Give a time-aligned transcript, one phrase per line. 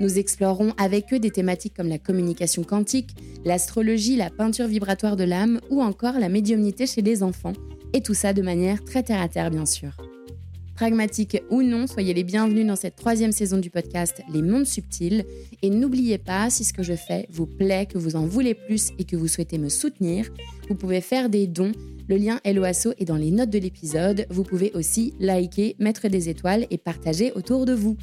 [0.00, 3.14] Nous explorerons avec eux des thématiques comme la communication quantique,
[3.44, 7.54] l'astrologie, la peinture vibratoire de l'âme ou encore la médiumnité chez les enfants,
[7.92, 9.96] et tout ça de manière très terre-à-terre bien sûr.
[10.74, 15.24] Pragmatique ou non, soyez les bienvenus dans cette troisième saison du podcast Les Mondes Subtils.
[15.62, 18.90] Et n'oubliez pas, si ce que je fais vous plaît, que vous en voulez plus
[18.98, 20.28] et que vous souhaitez me soutenir,
[20.68, 21.72] vous pouvez faire des dons.
[22.08, 24.26] Le lien LOASO est dans les notes de l'épisode.
[24.28, 27.96] Vous pouvez aussi liker, mettre des étoiles et partager autour de vous.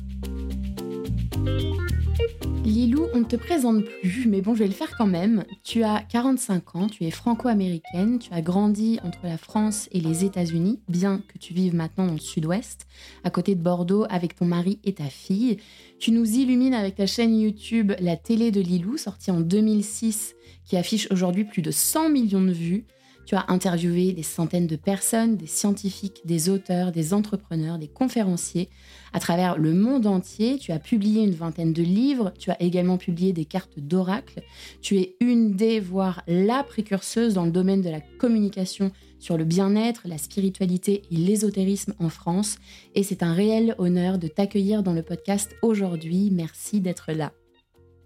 [2.65, 5.43] Lilou, on ne te présente plus, mais bon, je vais le faire quand même.
[5.63, 10.23] Tu as 45 ans, tu es franco-américaine, tu as grandi entre la France et les
[10.23, 12.87] États-Unis, bien que tu vives maintenant dans le sud-ouest,
[13.25, 15.57] à côté de Bordeaux avec ton mari et ta fille.
[15.99, 20.77] Tu nous illumines avec ta chaîne YouTube La télé de Lilou, sortie en 2006, qui
[20.77, 22.85] affiche aujourd'hui plus de 100 millions de vues.
[23.25, 28.69] Tu as interviewé des centaines de personnes, des scientifiques, des auteurs, des entrepreneurs, des conférenciers
[29.13, 30.57] à travers le monde entier.
[30.57, 34.41] Tu as publié une vingtaine de livres, tu as également publié des cartes d'oracle.
[34.81, 39.45] Tu es une des, voire la précurseuse dans le domaine de la communication sur le
[39.45, 42.57] bien-être, la spiritualité et l'ésotérisme en France.
[42.93, 46.29] Et c'est un réel honneur de t'accueillir dans le podcast aujourd'hui.
[46.31, 47.31] Merci d'être là.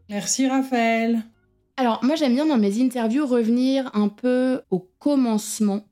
[0.10, 1.24] Merci Raphaël.
[1.80, 5.86] Alors moi j'aime bien dans mes interviews revenir un peu au commencement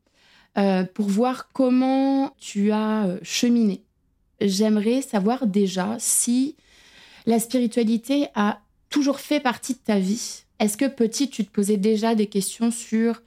[0.58, 3.84] euh, pour voir comment tu as euh, cheminé.
[4.42, 6.56] J'aimerais savoir déjà si
[7.28, 10.46] la spiritualité a toujours fait partie de ta vie.
[10.60, 13.22] Est-ce que petit tu te posais déjà des questions sur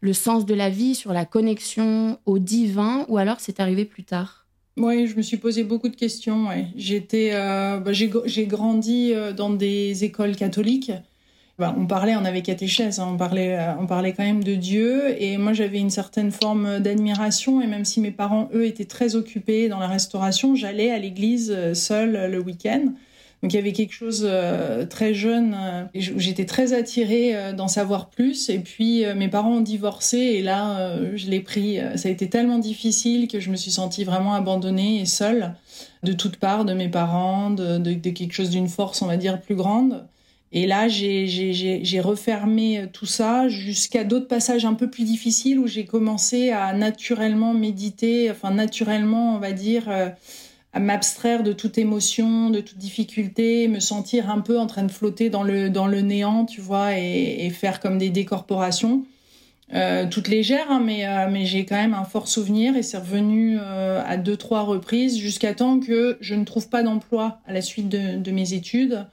[0.00, 4.04] le sens de la vie, sur la connexion au divin ou alors c'est arrivé plus
[4.04, 4.46] tard?
[4.76, 6.46] Oui, je me suis posé beaucoup de questions.
[6.76, 10.92] J'étais, euh, bah, j'ai grandi dans des écoles catholiques.
[11.58, 14.54] Bah, on parlait, on avait catéchèse, hein, on parlait, euh, on parlait quand même de
[14.54, 15.14] Dieu.
[15.18, 17.62] Et moi, j'avais une certaine forme d'admiration.
[17.62, 21.50] Et même si mes parents, eux, étaient très occupés dans la restauration, j'allais à l'église
[21.56, 22.92] euh, seule euh, le week-end.
[23.42, 24.26] Donc il y avait quelque chose
[24.88, 25.54] très jeune
[25.94, 28.48] où j'étais très attirée d'en savoir plus.
[28.48, 31.78] Et puis mes parents ont divorcé et là je l'ai pris.
[31.96, 35.52] Ça a été tellement difficile que je me suis sentie vraiment abandonnée et seule
[36.02, 39.38] de toutes parts de mes parents, de, de quelque chose d'une force on va dire
[39.38, 40.06] plus grande.
[40.58, 45.66] Et là, j'ai refermé euh, tout ça jusqu'à d'autres passages un peu plus difficiles où
[45.66, 50.08] j'ai commencé à naturellement méditer, enfin naturellement, on va dire, euh,
[50.72, 54.90] à m'abstraire de toute émotion, de toute difficulté, me sentir un peu en train de
[54.90, 59.04] flotter dans le, néant, tu vois, et, faire comme des décorporations.
[59.74, 64.16] Euh, toutes légères, hein, mais, j'ai quand même un fort souvenir et c'est revenu à
[64.16, 68.30] deux, trois reprises jusqu'à temps que je ne trouve pas d'emploi à la suite de
[68.30, 69.06] mes études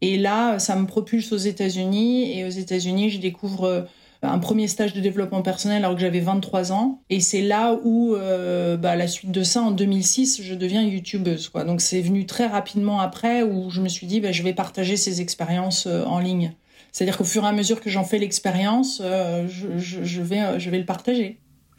[0.00, 2.38] et là, ça me propulse aux États-Unis.
[2.38, 3.82] Et aux États-Unis, je découvre euh,
[4.22, 7.02] un premier stage de développement personnel alors que j'avais 23 ans.
[7.10, 11.48] Et c'est là où, euh, bah, la suite de ça, en 2006, je deviens youtubeuse.
[11.48, 11.64] Quoi.
[11.64, 14.96] Donc c'est venu très rapidement après où je me suis dit, bah, je vais partager
[14.96, 16.54] ces expériences euh, en ligne.
[16.92, 20.78] C'est-à-dire qu'au fur et à mesure que j'en fais l'expérience, je, je, vais, je vais
[20.78, 21.38] le partager.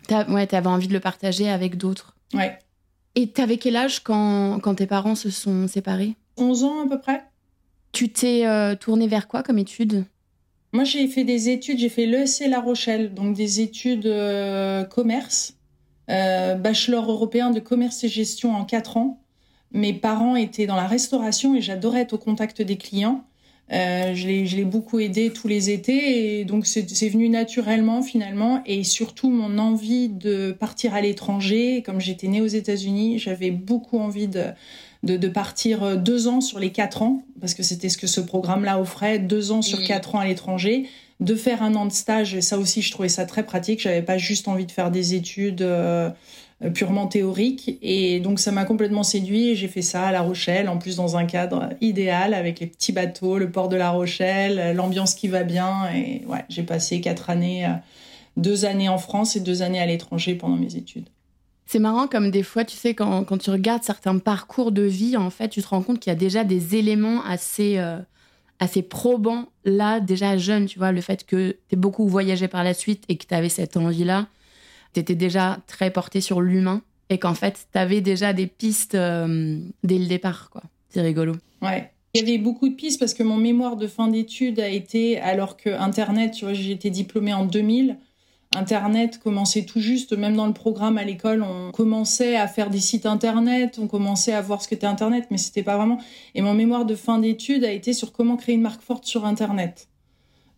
[0.09, 2.16] ouais, tu avais envie de le partager avec d'autres.
[2.34, 2.58] Ouais.
[3.16, 6.16] Et t'avais quel âge quand, quand tes parents se sont séparés?
[6.38, 7.26] 11 ans à peu près.
[7.91, 10.06] Tu t'es euh, tournée vers quoi comme études
[10.72, 15.58] Moi, j'ai fait des études, j'ai fait l'ESC La Rochelle, donc des études euh, commerce,
[16.09, 19.22] euh, bachelor européen de commerce et gestion en quatre ans.
[19.73, 23.23] Mes parents étaient dans la restauration et j'adorais être au contact des clients.
[23.70, 29.29] je l'ai beaucoup aidé tous les étés et donc c'est venu naturellement finalement et surtout
[29.29, 31.84] mon envie de partir à l'étranger.
[31.84, 34.43] Comme j'étais née aux États-Unis, j'avais beaucoup envie de
[35.03, 38.22] de, partir euh, deux ans sur les quatre ans, parce que c'était ce que ce
[38.22, 40.88] programme-là offrait, deux ans sur quatre ans à l'étranger,
[41.20, 42.36] de faire un an de stage.
[42.36, 43.82] Et ça aussi, je trouvais ça très pratique.
[43.82, 46.09] J'avais pas juste envie de faire des études euh,
[46.74, 47.78] purement théoriques.
[47.82, 49.50] Et donc, ça m'a complètement séduit.
[49.50, 52.68] Et j'ai fait ça à La Rochelle, en plus dans un cadre idéal, avec les
[52.68, 55.92] petits bateaux, le port de La Rochelle, l'ambiance qui va bien.
[55.96, 57.66] Et ouais, j'ai passé quatre années.
[57.66, 57.74] Euh,
[58.38, 61.09] deux années en France et deux années à l'étranger pendant mes études.
[61.72, 65.16] C'est marrant comme des fois, tu sais, quand, quand, tu regardes certains parcours de vie,
[65.16, 67.97] en fait, tu te rends compte qu'il y a déjà des éléments assez, euh,
[68.59, 72.73] assez probants là, déjà jeune, tu vois, le fait que tu beaucoup voyagé par la
[72.73, 74.28] suite et que tu avais cette envie-là,
[74.94, 78.96] tu étais déjà très porté sur l'humain et qu'en fait, tu avais déjà des pistes
[78.96, 80.64] euh, dès le départ, quoi.
[80.90, 81.38] C'est rigolo.
[81.62, 81.90] Ouais.
[82.14, 85.22] Il y avait beaucoup de pistes parce que mon mémoire de fin d'études a été,
[85.22, 87.96] alors que Internet, tu vois, j'ai été diplômée en 2000,
[88.53, 92.82] Internet commençait tout juste, même dans le programme à l'école, on commençait à faire des
[92.82, 96.00] sites Internet, on commençait à voir ce qu'était Internet, mais c'était pas vraiment.
[96.36, 99.26] Et mon mémoire de fin d'études a été sur comment créer une marque forte sur
[99.26, 99.88] Internet.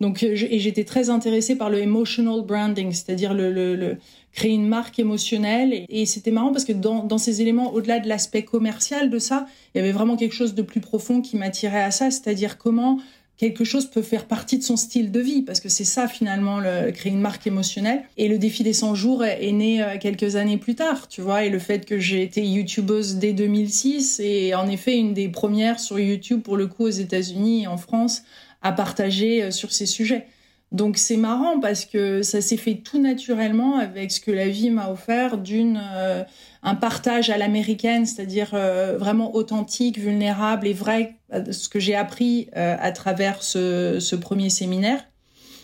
[0.02, 3.98] Donc, euh, et j'étais très intéressée par le emotional branding, c'est-à-dire le,
[4.32, 5.86] créer une marque émotionnelle.
[5.88, 9.78] Et, c'était marrant parce que dans ces éléments, au-delà de l'aspect commercial de ça, il
[9.78, 12.98] y avait vraiment quelque chose de plus profond qui m'attirait à ça, c'est-à-dire comment
[13.44, 16.62] quelque chose peut faire partie de son style de vie, parce que c'est ça finalement,
[16.62, 18.04] le, créer une marque émotionnelle.
[18.16, 21.44] Et le défi des 100 jours est, né euh, quelques années plus tard, tu vois,
[21.44, 25.82] et le fait que j'ai été youtubeuse dès 2006 et en effet une des premières
[25.82, 28.24] sur YouTube pour le coup aux États-Unis et en France
[28.62, 30.26] à partager euh, sur ces sujets.
[30.74, 34.72] Donc c'est marrant parce que ça s'est fait tout naturellement avec ce que la vie
[34.72, 36.24] m'a offert d'une euh,
[36.64, 41.16] un partage à l'américaine, c'est-à-dire euh, vraiment authentique, vulnérable et vrai,
[41.52, 45.06] ce que j'ai appris euh, à travers ce, premier séminaire.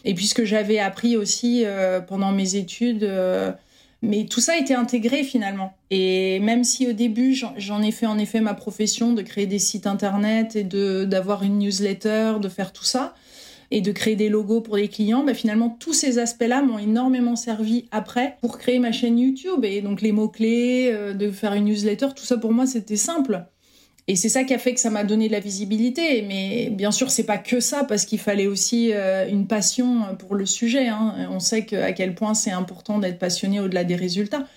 [0.06, 1.66] Et puis ce que j'avais appris aussi
[2.08, 3.06] pendant mes études,
[4.02, 5.74] mais tout ça a été intégré finalement.
[5.90, 9.60] Et même si au début j'en ai fait en effet ma profession de créer des
[9.60, 13.14] sites internet et d'avoir une newsletter, de faire tout ça,
[13.72, 17.36] et de créer des logos pour les clients, bah, finalement, tous ces aspects-là m'ont énormément
[17.36, 19.64] servi après pour créer ma chaîne YouTube.
[19.64, 23.46] Et donc, les mots-clés, euh, de faire une newsletter, tout ça pour moi, c'était simple.
[24.08, 26.24] Et c'est ça qui a fait que ça m'a donné de la visibilité.
[26.24, 30.34] Mais bien sûr, c'est pas que ça, parce qu'il fallait aussi euh, une passion pour
[30.34, 30.88] le sujet.
[30.88, 31.30] Hein.
[31.30, 34.48] On sait à quel point c'est important d'être passionné au-delà des résultats.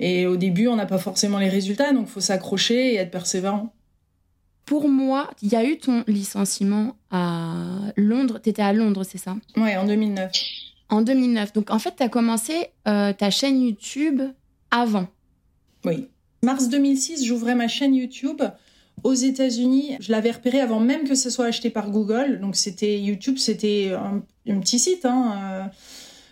[0.00, 3.10] Et au début, on n'a pas forcément les résultats, donc il faut s'accrocher et être
[3.10, 3.72] persévérant
[4.70, 7.56] pour moi, il y a eu ton licenciement à
[7.96, 8.38] Londres.
[8.40, 9.34] Tu étais à Londres, c'est ça?
[9.56, 10.30] Ouais, en 2009.
[10.90, 11.52] En 2009.
[11.54, 14.22] Donc, en fait, tu as commencé euh, ta chaîne YouTube
[14.70, 15.08] avant.
[15.84, 16.06] Oui.
[16.44, 18.42] Mars 2006, j'ouvrais ma chaîne YouTube
[19.02, 19.96] aux États-Unis.
[19.98, 22.38] Je l'avais repéré avant même que ce soit acheté par Google.
[22.38, 24.22] Donc, c'était YouTube, c'était un,
[24.60, 25.04] petit site.
[25.04, 25.62] Hein, euh,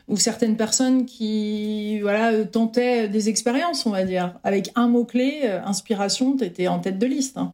[0.06, 5.40] où certaines personnes qui voilà tentaient des expériences, on va dire, avec un mot clé,
[5.43, 7.37] euh, inspiration, tu étais en tête de liste.
[7.37, 7.52] Hein.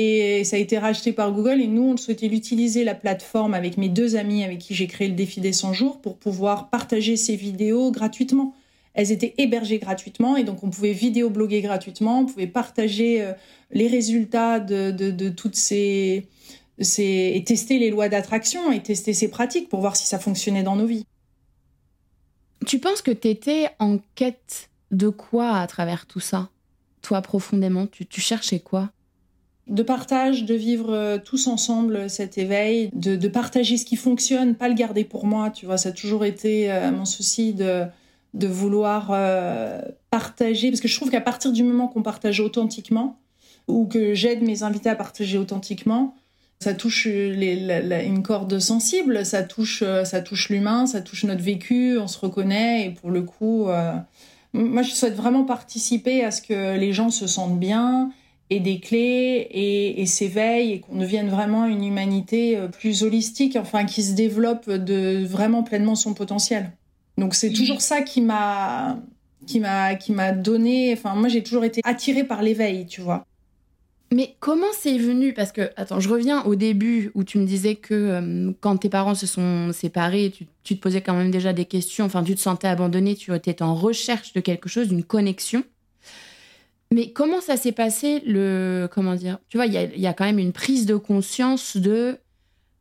[0.00, 3.76] Et ça a été racheté par Google et nous, on souhaitait l'utiliser, la plateforme, avec
[3.78, 7.16] mes deux amis avec qui j'ai créé le défi des 100 jours pour pouvoir partager
[7.16, 8.54] ces vidéos gratuitement.
[8.94, 13.32] Elles étaient hébergées gratuitement et donc on pouvait vidéo-bloguer gratuitement, on pouvait partager euh,
[13.72, 16.28] les résultats de, toutes ces,
[16.78, 20.76] et tester les lois d'attraction et tester ces pratiques pour voir si ça fonctionnait dans
[20.76, 21.06] nos vies.
[22.66, 26.50] Tu penses que tu étais en quête de quoi à travers tout ça?
[27.02, 28.92] Toi, profondément, tu cherchais quoi?
[29.68, 34.68] De partage, de vivre euh, tous ensemble cet éveil, de, partager ce qui fonctionne, pas
[34.68, 37.84] le garder pour moi, tu vois, ça a toujours été euh, mon souci de,
[38.34, 43.18] de vouloir euh, partager, parce que je trouve qu'à partir du moment qu'on partage authentiquement,
[43.66, 46.16] ou que j'aide mes invités à partager authentiquement,
[46.60, 52.08] ça touche une corde sensible, ça touche, ça touche l'humain, ça touche notre vécu, on
[52.08, 53.68] se reconnaît, et pour le coup,
[54.54, 58.10] moi je souhaite vraiment participer à ce que les gens se sentent bien,
[58.50, 63.56] et des clés et, et s'éveille et qu'on devienne vraiment une humanité euh, plus holistique,
[63.56, 66.72] enfin qui se développe de vraiment pleinement son potentiel.
[67.18, 68.98] Donc c'est toujours ça qui m'a
[69.46, 73.24] qui m'a qui m'a donné enfin moi j'ai toujours été attirée par l'éveil, tu vois.
[74.10, 75.34] Mais comment c'est venu?
[75.34, 78.88] Parce que, attends, je reviens au début où tu me disais que euh, quand tes
[78.88, 82.34] parents se sont séparés, tu, tu, te posais quand même déjà des questions, enfin, tu
[82.34, 85.62] te sentais abandonné, tu étais en recherche de quelque chose, d'une connexion.
[86.92, 90.38] Mais comment ça s'est passé le comment dire Tu vois, il y a, quand même
[90.38, 92.18] une prise de conscience de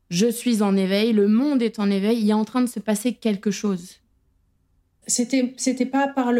[0.09, 2.79] je suis en éveil, le monde est en éveil, il a en train de se
[2.79, 3.95] passer quelque chose.
[5.05, 6.31] C'était pas par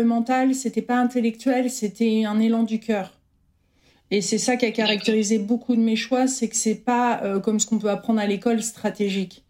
[0.54, 3.14] c'était pas intellectuel, c'était un élan du cœur.
[4.12, 7.42] Et c'est ça qui a caractérisé beaucoup de mes choix, c'est que c'est pas euh,
[7.42, 9.44] comme ce qu'on peut apprendre à l'école stratégique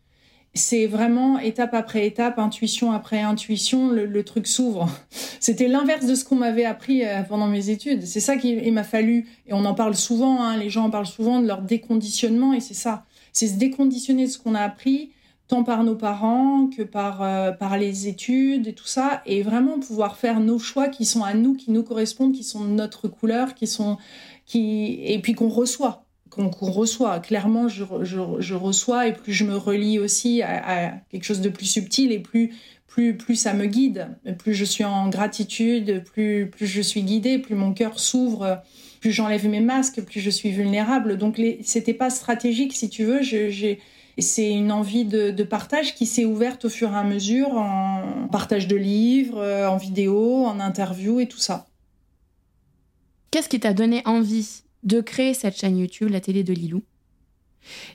[0.57, 4.89] c'est vraiment étape après étape, intuition après intuition, le, truc s'ouvre.
[5.39, 8.05] C'était l'inverse de ce qu'on m'avait appris euh, pendant mes études.
[8.05, 11.05] C'est ça qu'il m'a fallu, et on en parle souvent, hein, les gens en parlent
[11.05, 13.05] souvent de leur déconditionnement, et c'est ça.
[13.31, 15.11] C'est se déconditionner de ce qu'on a appris,
[15.47, 19.79] tant par nos parents que par, euh, par les études et tout ça, et vraiment
[19.79, 23.55] pouvoir faire nos choix qui sont à nous, qui nous correspondent, qui sont notre couleur,
[23.55, 23.97] qui sont,
[24.45, 26.06] qui, et puis qu'on reçoit
[26.45, 27.19] qu'on reçoit.
[27.19, 32.11] Clairement, je, reçois et plus je me relie aussi à, quelque chose de plus subtil
[32.11, 32.53] et plus,
[32.87, 34.09] plus, plus ça me guide.
[34.39, 38.61] Plus je suis en gratitude, plus, plus je suis guidée, plus mon cœur s'ouvre,
[39.01, 41.17] plus j'enlève mes masques, plus je suis vulnérable.
[41.17, 43.21] Donc, c'était pas stratégique, si tu veux.
[44.19, 48.27] C'est une envie de, de partage qui s'est ouverte au fur et à mesure en
[48.31, 51.67] partage de livres, en vidéo, en interview et tout ça.
[53.31, 54.63] Qu'est-ce qui t'a donné envie?
[54.83, 56.83] De créer cette chaîne YouTube, la télé de Lilou.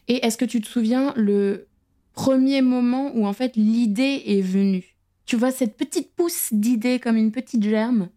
[0.08, 1.68] Et est-ce que tu te souviens le
[2.12, 4.96] premier moment où en fait l'idée est venue?
[5.24, 8.08] Tu vois cette petite pousse d'idée comme une petite germe?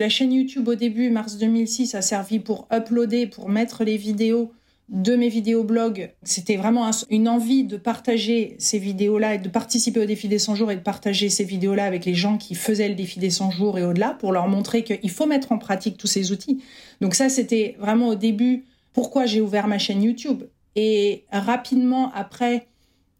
[0.00, 4.52] La chaîne YouTube au début, mars 2006, a servi pour uploader, pour mettre les vidéos
[4.88, 10.00] de mes vidéos blog, c'était vraiment une envie de partager ces vidéos-là et de participer
[10.00, 12.88] au défi des 100 jours et de partager ces vidéos-là avec les gens qui faisaient
[12.88, 15.98] le défi des 100 jours et au-delà pour leur montrer qu'il faut mettre en pratique
[15.98, 16.62] tous ces outils.
[17.02, 18.64] Donc ça, c'était vraiment au début
[18.94, 20.44] pourquoi j'ai ouvert ma chaîne YouTube.
[20.74, 22.66] Et rapidement après,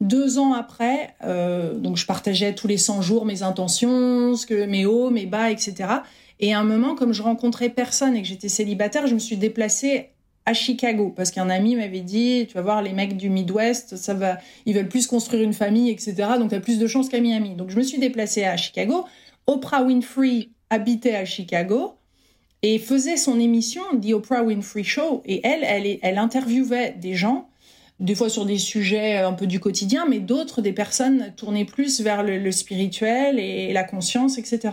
[0.00, 5.10] deux ans après, euh, donc je partageais tous les 100 jours mes intentions, mes hauts,
[5.10, 5.74] mes bas, etc.
[6.40, 9.36] Et à un moment, comme je rencontrais personne et que j'étais célibataire, je me suis
[9.36, 10.10] déplacée
[10.48, 11.12] à Chicago.
[11.14, 14.74] Parce qu'un ami m'avait dit tu vas voir les mecs du Midwest ça va ils
[14.74, 17.54] veulent plus construire une famille etc donc tu as plus de chances qu'à Miami.
[17.54, 19.04] Donc je me suis déplacée à Chicago.
[19.46, 21.94] Oprah Winfrey habitait à Chicago
[22.62, 25.22] et faisait son émission The Oprah Winfrey Show.
[25.26, 27.48] Et elle elle elle interviewait des gens
[28.00, 32.00] des fois sur des sujets un peu du quotidien mais d'autres des personnes tournées plus
[32.00, 34.70] vers le, le spirituel et la conscience etc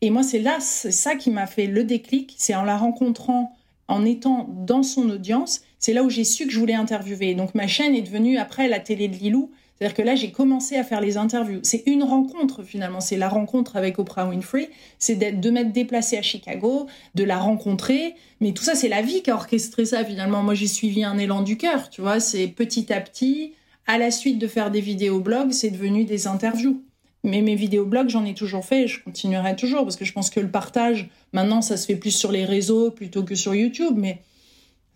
[0.00, 2.34] et moi c'est là c'est ça qui m'a fait le déclic.
[2.38, 3.57] C'est en la rencontrant
[3.88, 7.34] en étant dans son audience, c'est là où j'ai su que je voulais interviewer.
[7.34, 9.50] Donc ma chaîne est devenue après la télé de Lilou.
[9.78, 11.60] C'est-à-dire que là, j'ai commencé à faire les interviews.
[11.62, 13.00] C'est une rencontre finalement.
[13.00, 14.70] C'est la rencontre avec Oprah Winfrey.
[14.98, 18.16] C'est de m'être déplacée à Chicago, de la rencontrer.
[18.40, 20.42] Mais tout ça, c'est la vie qui a orchestré ça finalement.
[20.42, 21.90] Moi, j'ai suivi un élan du cœur.
[21.90, 23.52] Tu vois, c'est petit à petit,
[23.86, 26.82] à la suite de faire des vidéos blogs, c'est devenu des interviews.
[27.24, 30.30] Mais mes vidéoblogs, j'en ai toujours fait et je continuerai toujours parce que je pense
[30.30, 33.94] que le partage, maintenant, ça se fait plus sur les réseaux plutôt que sur YouTube.
[33.96, 34.22] Mais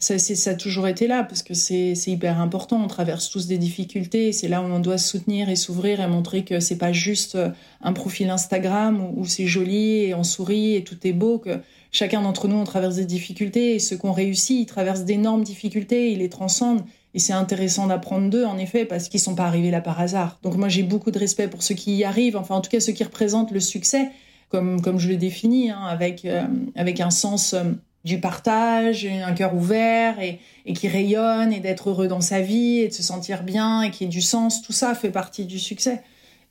[0.02, 0.16] ça,
[0.50, 2.82] a toujours été là parce que c'est hyper important.
[2.82, 4.32] On traverse tous des difficultés.
[4.32, 7.36] C'est là où on doit se soutenir et s'ouvrir et montrer que c'est pas juste
[7.36, 7.50] euh,
[7.82, 11.38] un profil Instagram où, c'est joli et on sourit et tout est beau.
[11.38, 11.60] Que
[11.92, 15.44] chacun d'entre nous, on traverse des difficultés et ceux qui ont réussi, ils traversent d'énormes
[15.44, 16.82] difficultés, ils les transcendent.
[17.14, 20.40] Et c'est intéressant d'apprendre d'eux, en effet, parce qu'ils sont pas arrivés là par hasard.
[20.42, 22.80] Donc moi, j'ai beaucoup de respect pour ceux qui y arrivent, enfin en tout cas
[22.80, 24.08] ceux qui représentent le succès,
[24.52, 26.44] comme, comme je l'ai défini, hein, avec, euh,
[26.76, 27.64] avec un sens euh,
[28.04, 32.80] du partage, un cœur ouvert et, et qui rayonne et d'être heureux dans sa vie
[32.80, 34.60] et de se sentir bien et qui ait du sens.
[34.60, 36.02] Tout ça fait partie du succès.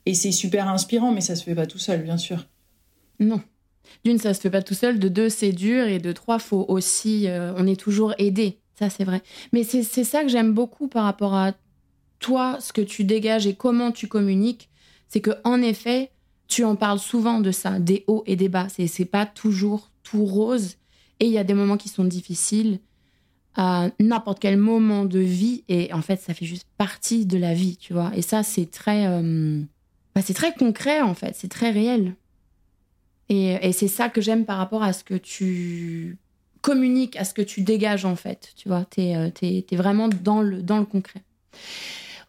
[0.07, 2.47] Et c'est super inspirant, mais ça se fait pas tout seul, bien sûr.
[3.19, 3.39] Non.
[4.03, 4.97] D'une, ça se fait pas tout seul.
[4.97, 5.85] De deux, c'est dur.
[5.85, 7.27] Et de trois, faut aussi.
[7.27, 8.57] Euh, on est toujours aidé.
[8.79, 9.21] Ça, c'est vrai.
[9.53, 11.51] Mais c'est ça que j'aime beaucoup par rapport à
[12.19, 14.69] toi, ce que tu dégages et comment tu communiques.
[15.07, 16.09] C'est que en effet,
[16.51, 18.67] tu en parles souvent de ça, des hauts et des bas.
[18.69, 20.75] C'est pas toujours tout rose.
[21.19, 22.79] Et il y a des moments qui sont difficiles
[23.55, 25.63] à n'importe quel moment de vie.
[25.67, 28.11] Et en fait, ça fait juste partie de la vie, tu vois.
[28.15, 29.61] Et ça, c'est très, euh,
[30.13, 31.35] bah, c'est très concret, en fait.
[31.35, 32.15] C'est très réel.
[33.29, 36.17] Et, et c'est ça que j'aime par rapport à ce que tu
[36.61, 38.53] communique à ce que tu dégages en fait.
[38.55, 41.21] Tu vois, tu es, euh, vraiment dans le, dans le concret.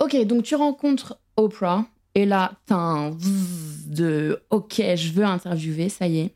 [0.00, 3.10] Ok, donc tu rencontres Oprah et là, t'as un
[3.86, 6.34] de ok, je veux interviewer, ça y est.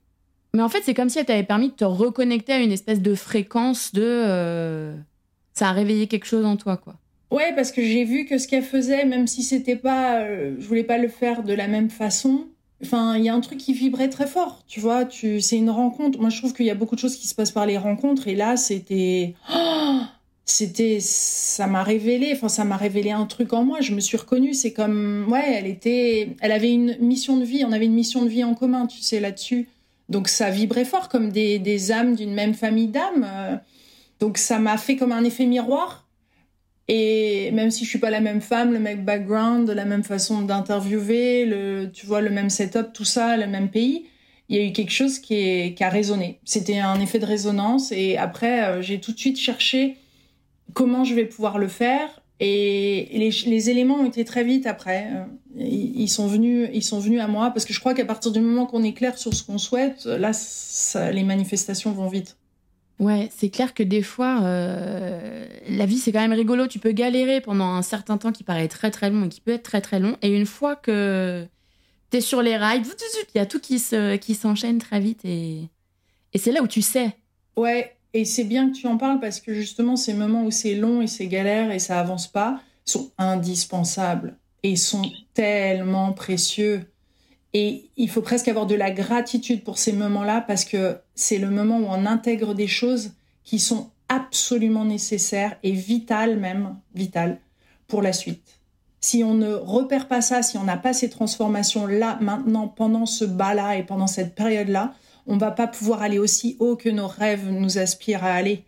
[0.54, 3.00] Mais en fait, c'est comme si elle t'avait permis de te reconnecter à une espèce
[3.00, 4.02] de fréquence de.
[4.02, 4.96] Euh,
[5.52, 6.96] ça a réveillé quelque chose en toi, quoi.
[7.30, 10.20] Ouais, parce que j'ai vu que ce qu'elle faisait, même si c'était pas.
[10.20, 12.46] Euh, je voulais pas le faire de la même façon,
[12.82, 15.06] Enfin, il y a un truc qui vibrait très fort, tu vois.
[15.06, 16.20] Tu, c'est une rencontre.
[16.20, 18.28] Moi, je trouve qu'il y a beaucoup de choses qui se passent par les rencontres.
[18.28, 20.00] Et là, c'était, oh,
[20.46, 22.32] c'était, ça m'a révélé.
[22.32, 23.80] Enfin, ça m'a révélé un truc en moi.
[23.80, 24.54] Je me suis reconnue.
[24.54, 27.64] C'est comme, ouais, elle était, elle avait une mission de vie.
[27.64, 29.68] On avait une mission de vie en commun, tu sais, là-dessus.
[30.08, 33.60] Donc, ça vibrait fort comme des, des âmes d'une même famille d'âmes.
[34.20, 36.06] Donc, ça m'a fait comme un effet miroir.
[36.88, 40.42] Et même si je suis pas la même femme, le même background, la même façon
[40.42, 44.06] d'interviewer, le, tu vois, le même setup, tout ça, le même pays,
[44.48, 46.38] il y a eu quelque chose qui, est, qui a résonné.
[46.44, 47.90] C'était un effet de résonance.
[47.90, 49.96] Et après, euh, j'ai tout de suite cherché
[50.76, 52.20] comment je vais pouvoir le faire.
[52.38, 55.08] Et les, les éléments ont été très vite après.
[55.10, 55.24] Euh,
[55.58, 58.40] ils, sont venus, ils sont venus à moi parce que je crois qu'à partir du
[58.40, 62.36] moment qu'on est clair sur ce qu'on souhaite, là, ça, les manifestations vont vite.
[62.98, 66.66] Ouais, c'est clair que des fois, euh, la vie, c'est quand même rigolo.
[66.66, 69.52] Tu peux galérer pendant un certain temps qui paraît très très long et qui peut
[69.52, 70.18] être très très long.
[70.20, 71.46] Et une fois que
[72.10, 72.82] tu es sur les rails,
[73.34, 75.24] il y a tout qui, se, qui s'enchaîne très vite.
[75.24, 75.70] Et,
[76.34, 77.16] et c'est là où tu sais.
[77.56, 80.74] Ouais, Et c'est bien que tu en parles parce que justement, ces moments où c'est
[80.74, 86.86] long et c'est galère et ça avance pas sont indispensables et sont tellement précieux.
[87.52, 91.50] Et il faut presque avoir de la gratitude pour ces moments-là parce que c'est le
[91.50, 93.12] moment où on intègre des choses
[93.44, 97.40] qui sont absolument nécessaires et vitales même, vitales
[97.88, 98.60] pour la suite.
[99.00, 103.24] Si on ne repère pas ça, si on n'a pas ces transformations-là, maintenant, pendant ce
[103.24, 104.94] bas-là et pendant cette période-là,
[105.26, 108.64] on va pas pouvoir aller aussi haut que nos rêves nous aspirent à aller.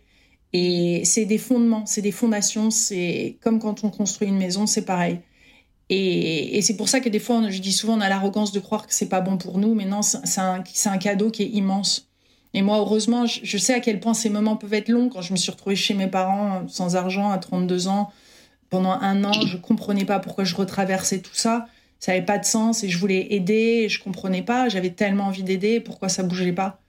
[0.53, 4.85] Et c'est des fondements, c'est des fondations, c'est comme quand on construit une maison, c'est
[4.85, 5.19] pareil.
[5.89, 8.85] Et, c'est pour ça que des fois, je dis souvent, on a l'arrogance de croire
[8.85, 12.07] que c'est pas bon pour nous, mais non, c'est un, cadeau qui est immense.
[12.53, 15.09] Et moi, heureusement, je, sais à quel point ces moments peuvent être longs.
[15.09, 18.11] Quand je me suis retrouvée chez mes parents sans argent à 32 ans,
[18.69, 21.65] pendant un an, je comprenais pas pourquoi je retraversais tout ça.
[21.99, 24.69] Ça n'avait pas de sens et je voulais aider et je comprenais pas.
[24.69, 26.81] J'avais tellement envie d'aider, pourquoi ça bougeait pas?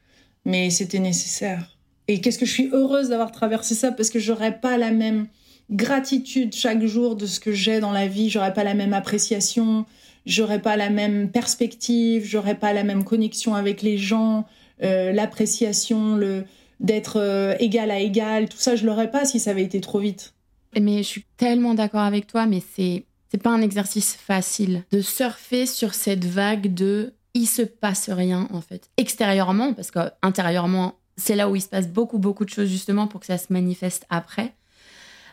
[0.45, 1.77] Mais c'était nécessaire.
[2.09, 3.93] Et qu'est-ce que je suis heureuse d'avoir traversé ça?
[3.93, 5.27] Parce que j'aurais pas la même
[5.71, 9.87] gratitude chaque jour de ce que j'ai dans la vie, j'aurais pas la même appréciation,
[10.27, 14.47] j'aurais pas la même perspective, j'aurais pas la même connexion avec les gens,
[14.83, 16.45] euh, l'appréciation, le
[16.81, 19.99] d'être euh, égal à égal, tout ça je l'aurais pas si ça avait été trop
[19.99, 20.35] vite.
[20.81, 25.01] Mais je suis tellement d'accord avec toi, mais c'est c'est pas un exercice facile de
[25.01, 30.97] surfer sur cette vague de il se passe rien en fait extérieurement parce que intérieurement
[31.17, 33.53] c'est là où il se passe beaucoup beaucoup de choses justement pour que ça se
[33.53, 34.55] manifeste après.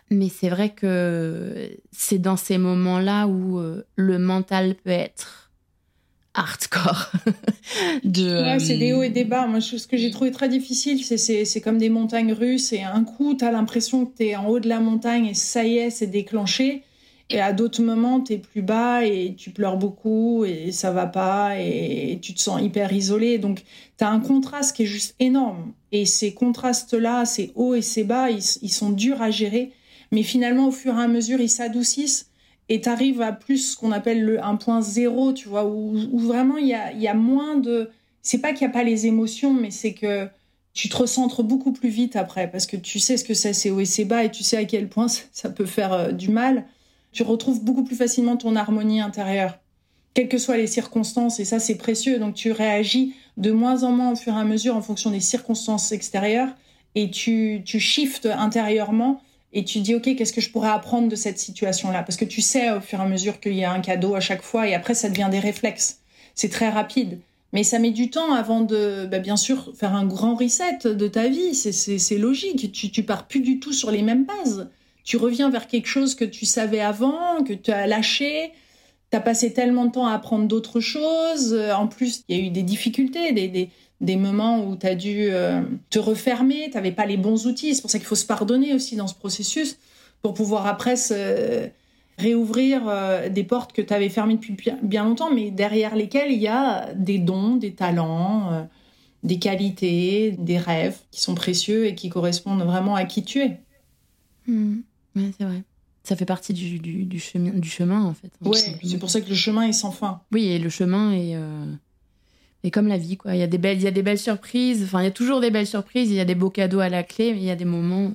[0.09, 5.51] Mais c'est vrai que c'est dans ces moments-là où euh, le mental peut être
[6.33, 7.11] hardcore.
[8.05, 9.47] de, c'est des hauts et des bas.
[9.47, 12.71] Moi, ce que j'ai trouvé très difficile, c'est comme des montagnes russes.
[12.71, 15.33] Et un coup, tu as l'impression que tu es en haut de la montagne et
[15.33, 16.83] ça y est, c'est déclenché.
[17.29, 21.07] Et à d'autres moments, tu es plus bas et tu pleures beaucoup et ça va
[21.07, 23.37] pas et tu te sens hyper isolé.
[23.37, 23.63] Donc,
[23.97, 25.73] tu as un contraste qui est juste énorme.
[25.91, 29.73] Et ces contrastes-là, ces hauts et ces bas, ils, sont durs à gérer.
[30.13, 32.29] Mais finalement, au fur et à mesure, ils s'adoucissent
[32.69, 36.67] et tu arrives à plus ce qu'on appelle le 1.0, tu vois, où, vraiment il
[36.67, 37.89] y a, y a, moins de.
[38.21, 40.27] C'est pas qu'il n'y a pas les émotions, mais c'est que
[40.73, 43.71] tu te recentres beaucoup plus vite après parce que tu sais ce que c'est, c'est
[43.71, 46.29] haut et c'est bas et tu sais à quel point ça peut faire euh, du
[46.29, 46.65] mal.
[47.17, 49.57] Tu retrouves beaucoup plus facilement ton harmonie intérieure,
[50.13, 52.19] quelles que soient les circonstances, et ça c'est précieux.
[52.19, 55.19] Donc tu réagis de moins en moins au fur et à mesure en fonction des
[55.19, 56.49] circonstances extérieures
[56.93, 59.19] et tu, tu shiftes intérieurement
[59.51, 62.25] et tu dis ok qu'est-ce que je pourrais apprendre de cette situation là parce que
[62.25, 64.67] tu sais au fur et à mesure qu'il y a un cadeau à chaque fois
[64.67, 66.01] et après ça devient des réflexes.
[66.35, 67.19] C'est très rapide.
[67.51, 71.07] Mais ça met du temps avant de bah, bien sûr faire un grand reset de
[71.07, 71.55] ta vie.
[71.55, 72.71] C'est logique.
[72.71, 74.69] Tu, tu pars plus du tout sur les mêmes bases
[75.07, 78.51] tu reviens vers quelque chose que tu savais avant que tu as lâché
[79.09, 82.43] tu as passé tellement de temps à apprendre d'autres choses en plus il y a
[82.45, 83.69] eu des difficultés des, des
[84.01, 87.73] des moments où tu as dû euh, te refermer, tu n'avais pas les bons outils.
[87.73, 89.77] C'est pour ça qu'il faut se pardonner aussi dans ce processus
[90.21, 91.69] pour pouvoir après se
[92.17, 96.39] réouvrir euh, des portes que tu avais fermées depuis bien longtemps, mais derrière lesquelles il
[96.39, 98.63] y a des dons, des talents, euh,
[99.23, 103.59] des qualités, des rêves qui sont précieux et qui correspondent vraiment à qui tu es.
[104.47, 104.77] Mmh.
[105.37, 105.63] C'est vrai.
[106.03, 108.31] Ça fait partie du, du, chemin, du chemin, en fait.
[108.41, 110.21] Oui, c'est pour ça que le chemin est sans fin.
[110.31, 111.35] Oui, et le chemin est
[112.63, 113.35] et comme la vie, quoi.
[113.35, 114.83] Il y a des belles, il y a des belles surprises.
[114.83, 116.09] Enfin, il y a toujours des belles surprises.
[116.09, 118.13] Il y a des beaux cadeaux à la clé, mais il y a des moments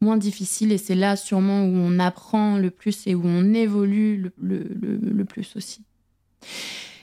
[0.00, 0.72] moins difficiles.
[0.72, 4.98] Et c'est là, sûrement, où on apprend le plus et où on évolue le, le,
[5.00, 5.82] le, plus aussi.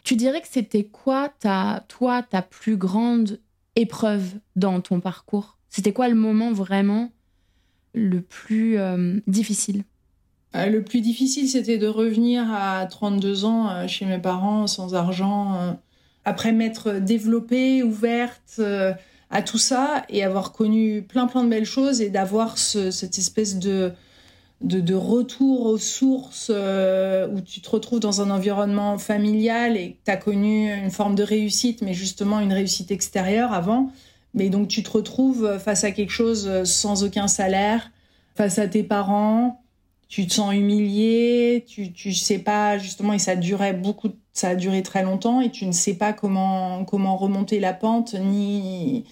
[0.04, 3.40] Tu dirais que c'était quoi, ta, toi, ta plus grande
[3.76, 5.58] épreuve dans ton parcours?
[5.70, 7.12] C'était quoi le moment vraiment
[7.94, 9.84] le plus euh, difficile
[10.56, 14.96] euh, Le plus difficile, c'était de revenir à 32 ans euh, chez mes parents sans
[14.96, 15.78] argent
[16.24, 18.62] après m'être développée, ouverte
[19.32, 23.58] à tout ça et avoir connu plein plein de belles choses et d'avoir cette espèce
[23.58, 23.92] de,
[24.62, 30.12] de, retour aux sources où tu te retrouves dans un environnement familial et que tu
[30.12, 33.92] as connu une forme de réussite, mais justement une réussite extérieure avant.
[34.34, 37.92] Mais donc tu te retrouves face à quelque chose sans aucun salaire,
[38.36, 39.62] face à tes parents,
[40.12, 44.56] tu te sens humilié, tu, tu sais pas, justement, et ça durait beaucoup, ça a
[44.56, 49.06] duré très longtemps, et tu ne sais pas comment, comment remonter la pente, ni,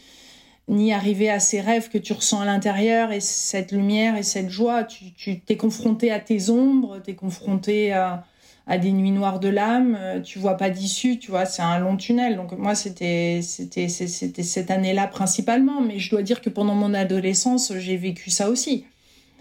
[0.67, 4.49] ni arriver à ces rêves que tu ressens à l'intérieur, et cette lumière et cette
[4.49, 4.83] joie.
[4.83, 8.25] Tu, tu t'es confronté à tes ombres, t'es confronté à,
[8.69, 11.97] à des nuits noires de l'âme, tu vois pas d'issue, tu vois, c'est un long
[11.97, 12.37] tunnel.
[12.37, 16.93] Donc moi, c'était, c'était, c'était cette année-là principalement, mais je dois dire que pendant mon
[16.93, 18.85] adolescence, j'ai vécu ça aussi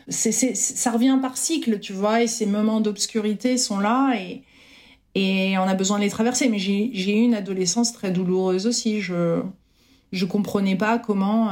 [0.09, 4.43] c'est, ça revient par cycle, tu vois, et ces moments d'obscurité sont là et,
[5.15, 6.49] et on a besoin de les traverser.
[6.49, 9.01] Mais j'ai, eu une adolescence très douloureuse aussi.
[9.01, 9.43] Je,
[10.13, 11.51] je comprenais pas comment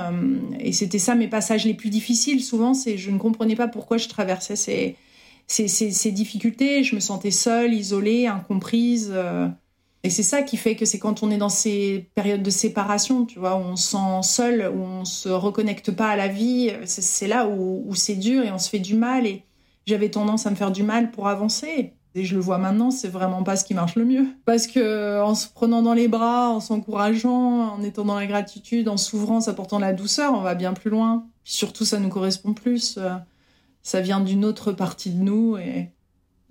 [0.58, 3.98] et c'était ça mes passages les plus difficiles souvent c'est je ne comprenais pas pourquoi
[3.98, 4.96] je traversais ces
[5.46, 9.14] ces, difficultés je me sentais seule isolée incomprise
[10.06, 13.24] et c'est ça qui fait que c'est quand on est dans ces périodes de séparation,
[13.24, 16.70] tu vois, où on se sent seul, où on se reconnecte pas à la vie,
[16.84, 19.26] c'est là où, c'est dur et on se fait du mal.
[19.26, 19.42] Et
[19.84, 21.94] j'avais tendance à me faire du mal pour avancer.
[22.14, 24.26] Et je le vois maintenant, c'est vraiment pas ce qui marche le mieux.
[24.44, 28.88] Parce que en se prenant dans les bras, en s'encourageant, en étant dans la gratitude,
[28.88, 31.26] en s'ouvrant, apportant la douceur, on va bien plus loin.
[31.42, 32.96] surtout, ça nous correspond plus.
[33.86, 35.90] Ça vient d'une autre partie de nous et,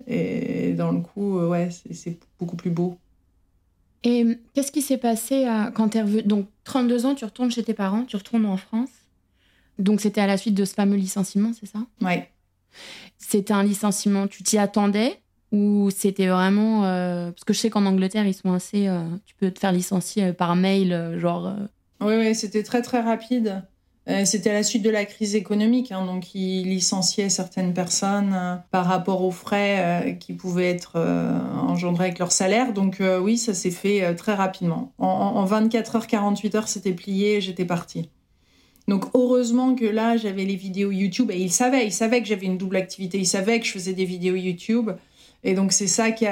[0.06, 2.96] et dans le coup, ouais, c'est beaucoup plus beau.
[4.04, 7.62] Et qu'est-ce qui s'est passé quand tu es revenu Donc, 32 ans, tu retournes chez
[7.62, 8.88] tes parents, tu retournes en France.
[9.78, 11.80] Donc, c'était à la suite de ce fameux licenciement, c'est ça?
[12.00, 12.30] Ouais.
[13.18, 15.20] C'était un licenciement, tu t'y attendais
[15.52, 16.86] Ou c'était vraiment.
[16.86, 18.88] Euh, parce que je sais qu'en Angleterre, ils sont assez.
[18.88, 21.54] Euh, tu peux te faire licencier euh, par mail, genre.
[22.00, 23.62] Oui, oui, c'était très, très rapide.
[24.08, 28.32] Euh, c'était à la suite de la crise économique, hein, donc ils licenciaient certaines personnes
[28.36, 32.72] euh, par rapport aux frais euh, qui pouvaient être engendrés avec leur salaire.
[32.72, 34.92] Donc oui, ça s'est fait très rapidement.
[34.98, 38.08] En, 24 heures, 48 heures, c'était plié, j'étais partie.
[38.88, 42.46] Donc heureusement que là, j'avais les vidéos YouTube et ils savaient, ils savaient que j'avais
[42.46, 44.92] une double activité, ils savaient que je faisais des vidéos YouTube.
[45.42, 46.26] Et donc c'est ça qui,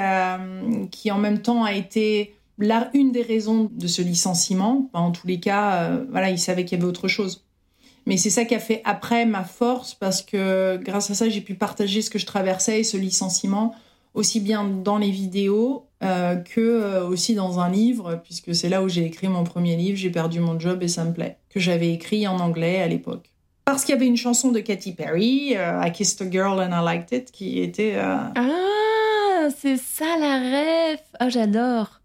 [0.91, 4.89] qui en même temps a été là une des raisons de ce licenciement.
[4.93, 7.44] En tous les cas, voilà, ils savaient qu'il y avait autre chose.
[8.05, 11.41] Mais c'est ça qui a fait après ma force parce que grâce à ça, j'ai
[11.41, 13.75] pu partager ce que je traversais et ce licenciement
[14.15, 18.81] aussi bien dans les vidéos euh, que euh, aussi dans un livre, puisque c'est là
[18.81, 21.59] où j'ai écrit mon premier livre, J'ai perdu mon job et ça me plaît, que
[21.59, 23.29] j'avais écrit en anglais à l'époque.
[23.65, 26.71] Parce qu'il y avait une chanson de Katy Perry, euh, I Kissed a Girl and
[26.71, 27.95] I Liked It, qui était...
[27.97, 32.01] Ah, c'est ça la ref Oh, j'adore.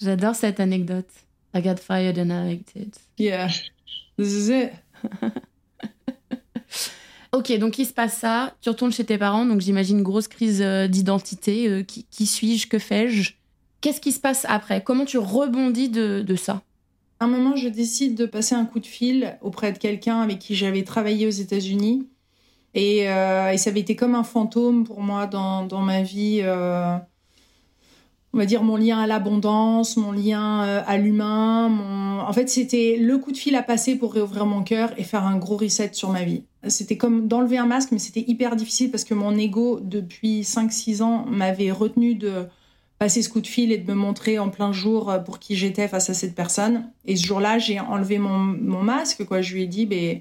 [0.00, 1.08] J'adore cette anecdote.
[1.54, 2.98] I got fired and I liked it.
[3.18, 3.48] Yeah,
[4.18, 4.72] this is it.
[7.32, 10.62] ok, donc il se passe ça, tu retournes chez tes parents, donc j'imagine grosse crise
[10.62, 11.68] euh, d'identité.
[11.68, 13.32] Euh, qui, suis-je Que fais-je?
[13.80, 14.82] Qu'est-ce qui se passe après?
[14.82, 16.62] Comment tu rebondis de, ça?
[17.20, 20.38] À un moment, je décide de passer un coup de fil auprès de quelqu'un avec
[20.38, 22.08] qui j'avais travaillé aux États-Unis.
[22.74, 26.42] Et, euh, ça avait été comme un fantôme pour moi dans, ma vie
[28.34, 31.68] on va dire mon lien à l'abondance, mon lien euh, à l'humain.
[31.68, 32.20] Mon...
[32.20, 35.24] En fait, c'était le coup de fil à passer pour réouvrir mon cœur et faire
[35.24, 36.42] un gros reset sur ma vie.
[36.66, 41.02] C'était comme d'enlever un masque, mais c'était hyper difficile parce que mon ego, depuis 5-6
[41.02, 42.46] ans, m'avait retenu de
[42.98, 45.54] passer ce coup de fil et de me montrer en plein jour euh, pour qui
[45.54, 46.90] j'étais face à cette personne.
[47.04, 49.42] Et ce jour-là, j'ai enlevé mon, masque, quoi.
[49.42, 50.20] Je lui ai dit, ben,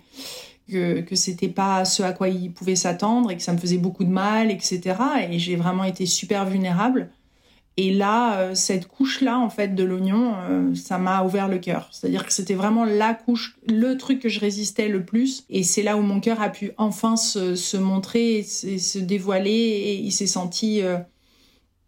[0.69, 3.79] que, que c'était pas ce à quoi il pouvait s'attendre et que ça me faisait
[3.79, 4.81] beaucoup de mal, etc.
[5.31, 7.09] Et j'ai vraiment été super vulnérable.
[7.75, 11.89] Et là, euh, cette couche-là, en fait, de l'oignon, euh, ça m'a ouvert le cœur.
[11.91, 15.43] C'est-à-dire que c'était vraiment la couche, le truc que je résistais le plus.
[15.49, 19.49] Et c'est là où mon cœur a pu enfin se, montrer et se, dévoiler.
[19.49, 20.81] Et il s'est senti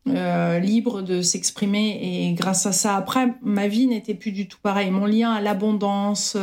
[0.08, 2.00] euh, libre de s'exprimer.
[2.02, 4.90] Et grâce à ça, après, ma vie n'était plus du tout pareille.
[4.90, 6.36] Mon lien à l'abondance,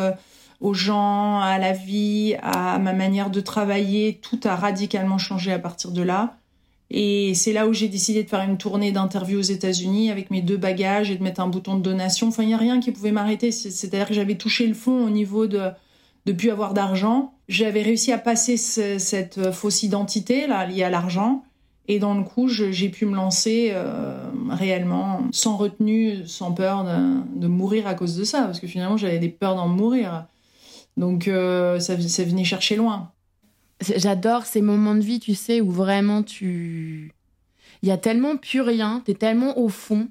[0.61, 5.59] aux gens, à la vie, à ma manière de travailler, tout a radicalement changé à
[5.59, 6.37] partir de là.
[6.95, 10.43] Et c'est là où j'ai décidé de faire une tournée d'interviews aux États-Unis avec mes
[10.43, 12.29] deux bagages et de mettre un bouton de donation.
[12.29, 13.51] Enfin, il n'y a rien qui pouvait m'arrêter.
[13.51, 15.71] C'est-à-dire que j'avais touché le fond au niveau de
[16.27, 17.33] ne plus avoir d'argent.
[17.49, 21.43] J'avais réussi à passer cette fausse identité là liée à l'argent.
[21.89, 24.15] Et dans le coup, j'ai pu me lancer euh,
[24.51, 28.43] réellement sans retenue, sans peur de, mourir à cause de ça.
[28.43, 30.27] Parce que finalement, j'avais des peurs d'en mourir.
[30.99, 33.11] Donc, euh, ça, ça venait chercher loin.
[33.83, 37.13] J'adore ces moments de vie, tu sais, où vraiment tu.
[37.83, 40.09] Il y a tellement plus rien, t'es tellement au fond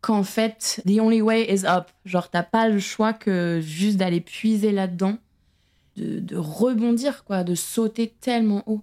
[0.00, 1.86] qu'en fait, the only way is up.
[2.04, 5.18] Genre, t'as pas le choix que juste d'aller puiser là-dedans,
[5.96, 8.82] de, rebondir, quoi, de sauter tellement haut.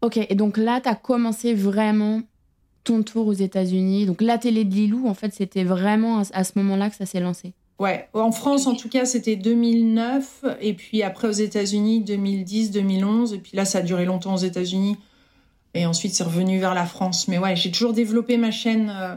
[0.00, 2.22] Ok, et donc là, t'as commencé vraiment
[2.82, 4.06] ton tour aux États-Unis.
[4.06, 7.20] Donc la télé de Lilou, en fait, c'était vraiment à ce moment-là que ça s'est
[7.20, 7.54] lancé.
[7.82, 13.34] Ouais, en France en tout cas c'était 2009 et puis après aux États-Unis 2010, 2011
[13.34, 14.96] et puis là ça a duré longtemps aux États-Unis
[15.74, 17.26] et ensuite c'est revenu vers la France.
[17.26, 19.16] Mais ouais, j'ai toujours développé ma chaîne euh,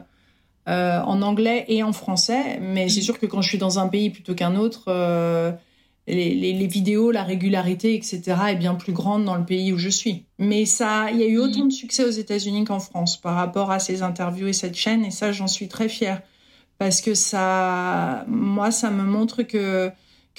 [0.67, 3.87] euh, en anglais et en français, mais c'est sûr que quand je suis dans un
[3.87, 5.51] pays plutôt qu'un autre, euh,
[6.07, 8.23] les, vidéos, la régularité, etc.
[8.49, 10.25] est bien plus grande dans le pays où je suis.
[10.39, 13.69] Mais ça, il y a eu autant de succès aux États-Unis qu'en France par rapport
[13.69, 16.23] à ces interviews et cette chaîne et ça j'en suis très fière
[16.77, 19.91] parce que ça, moi, ça me montre que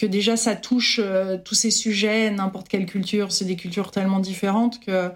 [0.03, 4.81] déjà ça touche euh, tous ces sujets, n'importe quelle culture, c'est des cultures tellement différentes
[4.81, 5.11] que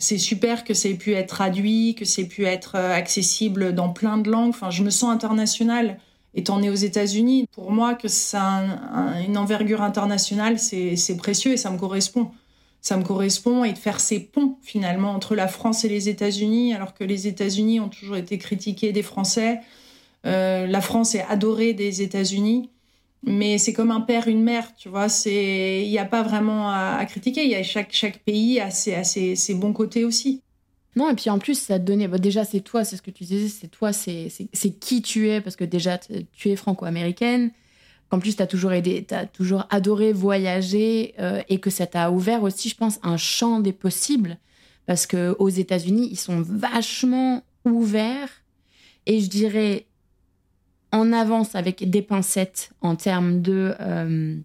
[0.00, 3.74] c'est super que ça ait pu être traduit, que ça ait pu être euh, accessible
[3.74, 4.48] dans plein de langues.
[4.48, 5.98] Enfin, je me sens internationale
[6.34, 11.56] étant né aux États-Unis, pour moi, que ça a une envergure internationale, c'est précieux et
[11.56, 12.30] ça me correspond.
[12.80, 16.72] Ça me correspond et de faire ces ponts finalement entre la France et les États-Unis,
[16.72, 19.60] alors que les États-Unis ont toujours été critiqués des Français.
[20.26, 22.70] Euh, la France est adorée des États-Unis,
[23.22, 25.08] mais c'est comme un père, une mère, tu vois.
[25.08, 27.44] C'est, il n'y a pas vraiment à, critiquer.
[27.44, 30.42] Il y a chaque chaque pays a ses, ses, bons côtés aussi.
[30.96, 32.08] Non, et puis en plus, ça te donnait.
[32.18, 34.30] déjà, c'est toi, c'est ce que tu disais, c'est toi, c'est
[34.80, 35.98] qui tu es, parce que déjà,
[36.32, 37.50] tu es franco-américaine.
[38.10, 42.42] En plus, tu as toujours aidé, toujours adoré voyager euh, et que ça t'a ouvert
[42.42, 44.38] aussi, je pense, un champ des possibles.
[44.86, 48.42] Parce qu'aux États-Unis, ils sont vachement ouverts
[49.06, 49.86] et je dirais
[50.92, 54.36] en avance avec des pincettes en termes de, euh,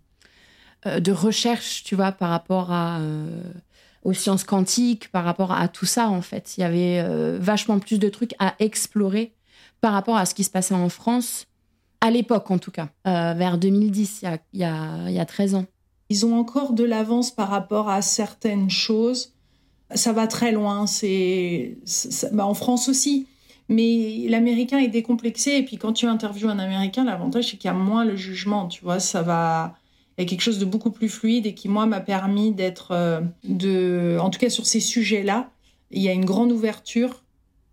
[0.85, 2.99] euh, de recherche, tu vois, par rapport à
[4.05, 6.57] aux sciences quantiques, par rapport à tout ça, en fait.
[6.57, 9.33] Il y avait euh, vachement plus de trucs à explorer
[9.81, 11.47] par rapport à ce qui se passait en France,
[12.01, 15.55] à l'époque en tout cas, euh, vers 2010, il y, a, il, y a, 13
[15.55, 15.65] ans.
[16.09, 19.33] Ils ont encore de l'avance par rapport à certaines choses.
[19.93, 21.77] Ça va très loin, c'est
[22.31, 23.27] bah, en France aussi.
[23.67, 27.71] Mais l'américain est décomplexé et puis quand tu interviews un américain, l'avantage c'est qu'il y
[27.71, 29.75] a moins le jugement, tu vois, ça va
[30.17, 32.91] il y a quelque chose de beaucoup plus fluide et qui, moi, m'a permis d'être,
[32.91, 35.49] euh, de, en tout cas sur ces sujets-là,
[35.91, 37.23] il y a une grande ouverture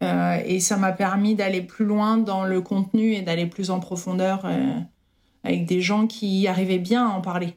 [0.03, 3.79] euh, et ça m'a permis d'aller plus loin dans le contenu et d'aller plus en
[3.79, 4.75] profondeur euh,
[5.45, 7.57] avec des gens qui arrivaient bien à en parler.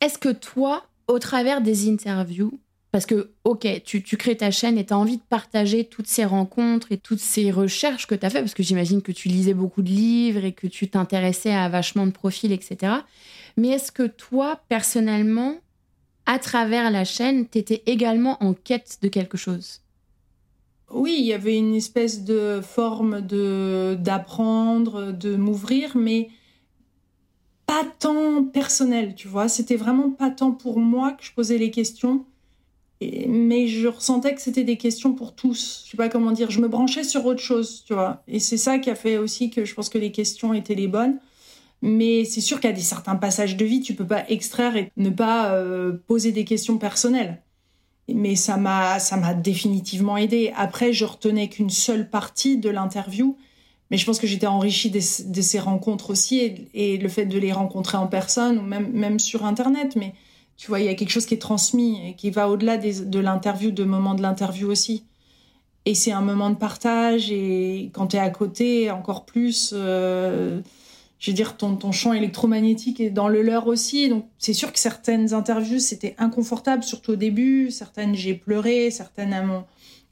[0.00, 2.58] Est-ce que toi, au travers des interviews,
[2.94, 6.24] parce que, ok, tu, crées ta chaîne et tu as envie de partager toutes ces
[6.24, 9.52] rencontres et toutes ces recherches que tu as fait, parce que j'imagine que tu lisais
[9.52, 12.92] beaucoup de livres et que tu t'intéressais à vachement de profils, etc.
[13.56, 15.56] Mais est-ce que toi, personnellement,
[16.24, 19.80] à travers la chaîne, tu étais également en quête de quelque chose?
[20.92, 26.28] Oui, il y avait une espèce de forme de d'apprendre, de m'ouvrir, mais
[27.66, 29.48] pas tant personnel, tu vois.
[29.48, 32.24] C'était vraiment pas tant pour moi que je posais les questions,
[33.00, 35.82] mais je ressentais que c'était des questions pour tous.
[35.84, 36.50] Je sais pas comment dire.
[36.50, 38.22] Je me branchais sur autre chose, tu vois.
[38.28, 40.88] Et c'est ça qui a fait aussi que je pense que les questions étaient les
[40.88, 41.18] bonnes.
[41.82, 45.10] Mais c'est sûr qu'à des certains passages de vie, tu peux pas extraire et ne
[45.10, 47.42] pas euh, poser des questions personnelles.
[48.08, 50.52] Mais ça m'a, ça m'a définitivement aidé.
[50.56, 53.36] Après, je retenais qu'une seule partie de l'interview,
[53.90, 57.52] mais je pense que j'étais enrichie de, ces rencontres aussi et, le fait de les
[57.52, 59.94] rencontrer en personne ou même, même sur Internet.
[59.96, 60.14] Mais
[60.56, 63.18] tu vois, il y a quelque chose qui est transmis et qui va au-delà de
[63.18, 65.04] l'interview, de moment de l'interview aussi.
[65.86, 69.72] Et c'est un moment de partage et quand tu es à côté, encore plus.
[69.74, 70.60] Euh,
[71.18, 74.08] je veux dire, ton, ton champ électromagnétique est dans le leur aussi.
[74.08, 77.70] Donc, c'est sûr que certaines interviews, c'était inconfortable, surtout au début.
[77.70, 78.90] Certaines, j'ai pleuré.
[78.90, 79.64] Certaines,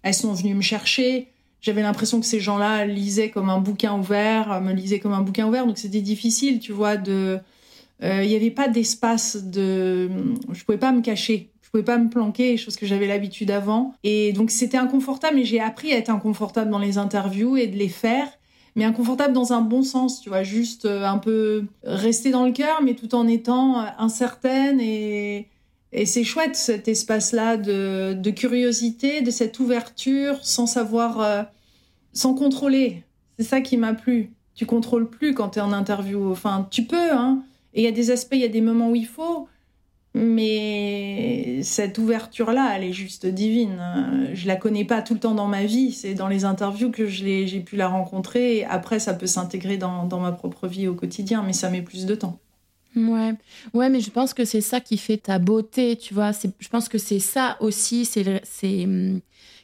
[0.02, 1.28] elles, sont venues me chercher.
[1.60, 5.46] J'avais l'impression que ces gens-là lisaient comme un bouquin ouvert, me lisaient comme un bouquin
[5.46, 5.66] ouvert.
[5.66, 7.38] Donc, c'était difficile, tu vois, de...
[8.02, 10.10] Euh, il n'y avait pas d'espace de...
[10.52, 11.50] Je pouvais pas me cacher.
[11.62, 13.94] Je pouvais pas me planquer, chose que j'avais l'habitude avant.
[14.02, 17.76] Et donc, c'était inconfortable, mais j'ai appris à être inconfortable dans les interviews et de
[17.76, 18.28] les faire
[18.74, 22.52] mais inconfortable dans un bon sens, tu vois, juste euh, un peu rester dans le
[22.52, 25.48] cœur, mais tout en étant euh, incertaine et,
[26.06, 31.46] c'est chouette cet espace-là de, curiosité, de cette ouverture, sans savoir,
[32.14, 33.04] sans contrôler.
[33.38, 34.32] C'est ça qui m'a plu.
[34.54, 36.30] Tu contrôles plus quand tu es en interview.
[36.30, 37.42] Enfin, tu peux, hein.
[37.74, 39.48] Et il y a des aspects, il y a des moments où il faut,
[40.14, 44.28] mais cette ouverture-là, elle est juste divine.
[44.34, 45.92] Je la connais pas tout le temps dans ma vie.
[45.92, 48.64] C'est dans les interviews que j'ai pu la rencontrer.
[48.64, 52.14] après, ça peut s'intégrer dans, ma propre vie au quotidien, mais ça met plus de
[52.14, 52.38] temps.
[52.94, 53.32] Ouais,
[53.72, 56.32] ouais, mais je pense que c'est ça qui fait ta beauté, tu vois.
[56.58, 59.20] Je pense que c'est ça aussi, c'est hum,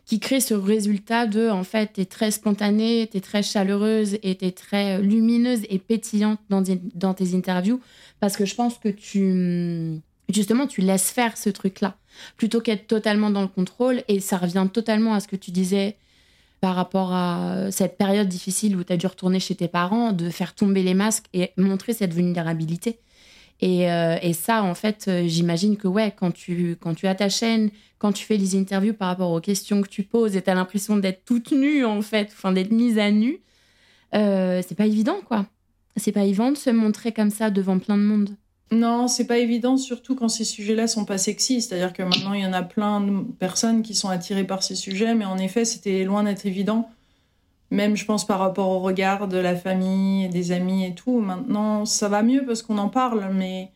[0.09, 4.53] qui crée ce résultat de, en fait, t'es très spontanée, t'es très chaleureuse et t'es
[4.53, 7.79] très lumineuse et pétillante dans, dans tes interviews,
[8.19, 11.95] parce que je pense que tu hum, justement, tu laisses faire ce truc-là,
[12.39, 14.03] plutôt qu'être totalement dans le contrôle.
[14.09, 15.97] Et ça revient totalement à ce que tu disais
[16.63, 20.31] par rapport à cette période difficile où tu as dû retourner chez tes parents, de
[20.31, 22.99] faire tomber les masques et montrer cette vulnérabilité.
[23.61, 27.29] Et, euh, ça, en fait, euh, j'imagine que ouais, quand tu, quand tu as ta
[27.29, 30.51] chaîne, quand tu fais les interviews par rapport aux questions que tu poses et tu
[30.51, 33.41] as l'impression d'être toute nue, en fait, enfin d'être mise à nu,
[34.15, 35.47] euh, c'est pas évident, quoi.
[35.97, 38.31] C'est pas évident de se montrer comme ça devant plein de monde.
[38.71, 41.61] Non, c'est pas évident, surtout quand ces sujets-là sont pas sexy.
[41.61, 44.77] C'est-à-dire que maintenant, il y en a plein de personnes qui sont attirées par ces
[44.77, 46.89] sujets, mais en effet, c'était loin d'être évident.
[47.71, 51.21] Même, je pense, par rapport au regard de la famille, des amis et tout.
[51.21, 53.73] Maintenant, ça va mieux parce qu'on en parle, mais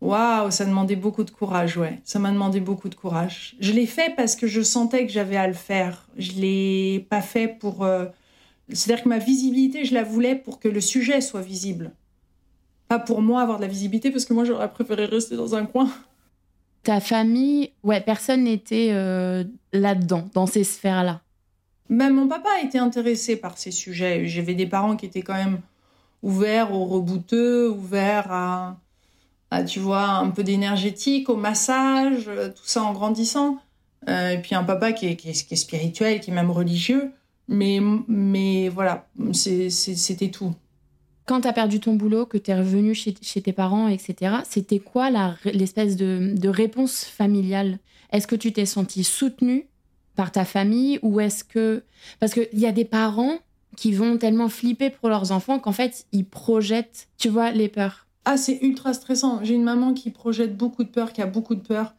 [0.00, 2.00] waouh, ça demandait beaucoup de courage, ouais.
[2.02, 3.54] Ça m'a demandé beaucoup de courage.
[3.60, 6.08] Je l'ai fait parce que je sentais que j'avais à le faire.
[6.16, 7.84] Je l'ai pas fait pour.
[7.84, 8.06] Euh,
[8.72, 11.92] C'est-à-dire que ma visibilité, je la voulais pour que le sujet soit visible.
[12.88, 15.64] Pas pour moi avoir de la visibilité, parce que moi, j'aurais préféré rester dans un
[15.64, 15.88] coin.
[16.82, 21.20] Ta famille, ouais, personne n'était euh, là-dedans, dans ces sphères-là.
[21.88, 24.26] Même mon papa était intéressé par ces sujets.
[24.26, 25.60] J'avais des parents qui étaient quand même
[26.22, 28.76] ouverts au rebouteux, ouverts à,
[29.66, 33.58] tu vois, un peu d'énergétique, au massage, euh, tout ça en grandissant.
[34.08, 37.12] Euh, et puis un papa qui est, qui, est, spirituel, qui est même religieux.
[37.48, 40.54] Mais, mais voilà, c'était tout.
[41.26, 44.36] Quand tu as perdu ton boulot, que tu es revenu chez, chez, tes parents, etc.,
[44.48, 45.10] c'était quoi
[45.44, 47.78] l'espèce de, de, réponse familiale?
[48.10, 49.66] Est-ce que tu t'es senti soutenue?
[50.16, 51.82] Par ta famille ou est-ce que...
[52.20, 53.38] Parce qu'il y a des parents
[53.76, 58.06] qui vont tellement flipper pour leurs enfants qu'en fait, ils projettent, tu vois, les peurs.
[58.24, 59.40] Ah, c'est ultra stressant.
[59.42, 61.94] J'ai une maman qui projette beaucoup de peur, qui a beaucoup de peur.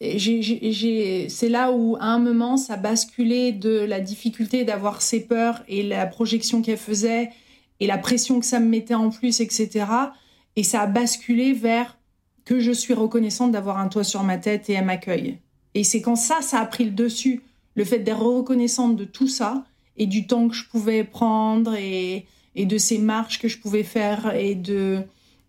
[0.00, 5.82] C'est là où, à un moment, ça basculait de la difficulté d'avoir ces peurs et
[5.82, 7.30] la projection qu'elle faisait
[7.78, 9.86] et la pression que ça me mettait en plus, etc.
[10.56, 11.98] Et ça a basculé vers
[12.44, 15.38] que je suis reconnaissante d'avoir un toit sur ma tête et elle m'accueille.
[15.74, 17.42] Et c'est quand ça, ça a pris le dessus,
[17.74, 19.64] le fait d'être reconnaissante de tout ça
[19.96, 24.34] et du temps que je pouvais prendre et, de ces marches que je pouvais faire
[24.34, 25.00] et de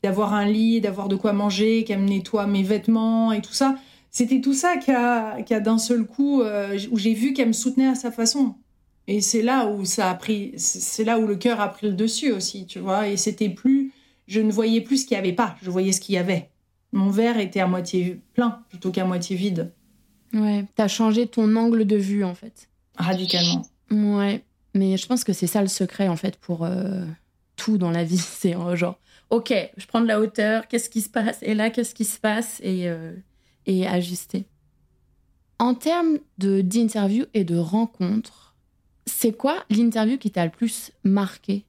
[0.04, 3.78] d'avoir un lit, d'avoir de quoi manger, qu'elle me nettoie mes vêtements et tout ça.
[4.12, 7.48] C'était tout ça qui a, qui a d'un seul coup, euh, où j'ai vu qu'elle
[7.48, 8.56] me soutenait à sa façon.
[9.08, 11.94] Et c'est là où ça a pris, c'est là où le cœur a pris le
[11.94, 13.08] dessus aussi, tu vois.
[13.08, 13.94] Et c'était plus,
[14.28, 16.50] je ne voyais plus ce qu'il n'y avait pas, je voyais ce qu'il y avait.
[16.92, 19.72] Mon verre était à moitié plein plutôt qu'à moitié vide.
[20.34, 22.70] Ouais, t'as changé ton angle de vue en fait.
[22.98, 23.64] Radicalement.
[23.92, 24.44] Ouais,
[24.74, 27.06] mais je pense que c'est ça le secret en fait pour euh,
[27.56, 28.18] tout dans la vie.
[28.18, 31.38] C'est euh, genre, ok, je prends de la hauteur, qu'est-ce qui se passe?
[31.42, 32.60] Et là, qu'est-ce qui se passe?
[32.64, 33.14] Et, euh,
[33.66, 34.46] et ajuster.
[35.60, 38.56] En termes de d'interview et de rencontres,
[39.06, 41.66] c'est quoi l'interview qui t'a le plus marqué?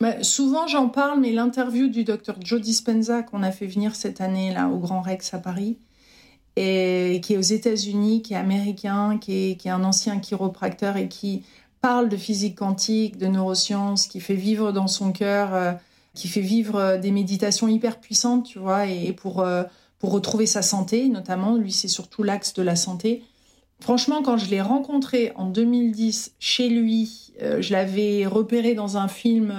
[0.00, 4.20] Bah, souvent j'en parle, mais l'interview du docteur Joe Dispenza qu'on a fait venir cette
[4.20, 5.78] année là au Grand Rex à Paris,
[6.56, 10.96] et qui est aux États-Unis, qui est américain, qui est, qui est un ancien chiropracteur
[10.96, 11.42] et qui
[11.82, 15.72] parle de physique quantique, de neurosciences, qui fait vivre dans son cœur, euh,
[16.14, 19.64] qui fait vivre euh, des méditations hyper puissantes, tu vois, et, pour, euh,
[19.98, 21.56] pour retrouver sa santé, notamment.
[21.56, 23.24] Lui, c'est surtout l'axe de la santé.
[23.80, 29.52] Franchement, quand je l'ai rencontré en 2010 chez lui, je l'avais repéré dans un film,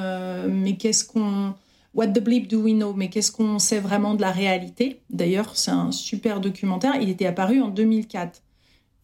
[0.48, 1.54] mais qu'est-ce qu'on
[1.94, 5.02] What the bleep do we know Mais qu'est-ce qu'on sait vraiment de la réalité?
[5.10, 6.96] D'ailleurs, c'est un super documentaire.
[7.02, 8.42] Il était apparu en 2004.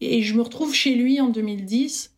[0.00, 2.12] Et je me retrouve chez lui en 2010.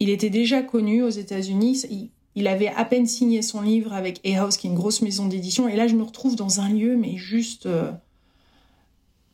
[0.00, 2.10] Il était déjà connu aux États-Unis.
[2.34, 5.26] Il, avait à peine signé son livre avec A House, qui est une grosse maison
[5.26, 5.68] d'édition.
[5.68, 7.90] Et là, je me retrouve dans un lieu, mais juste euh,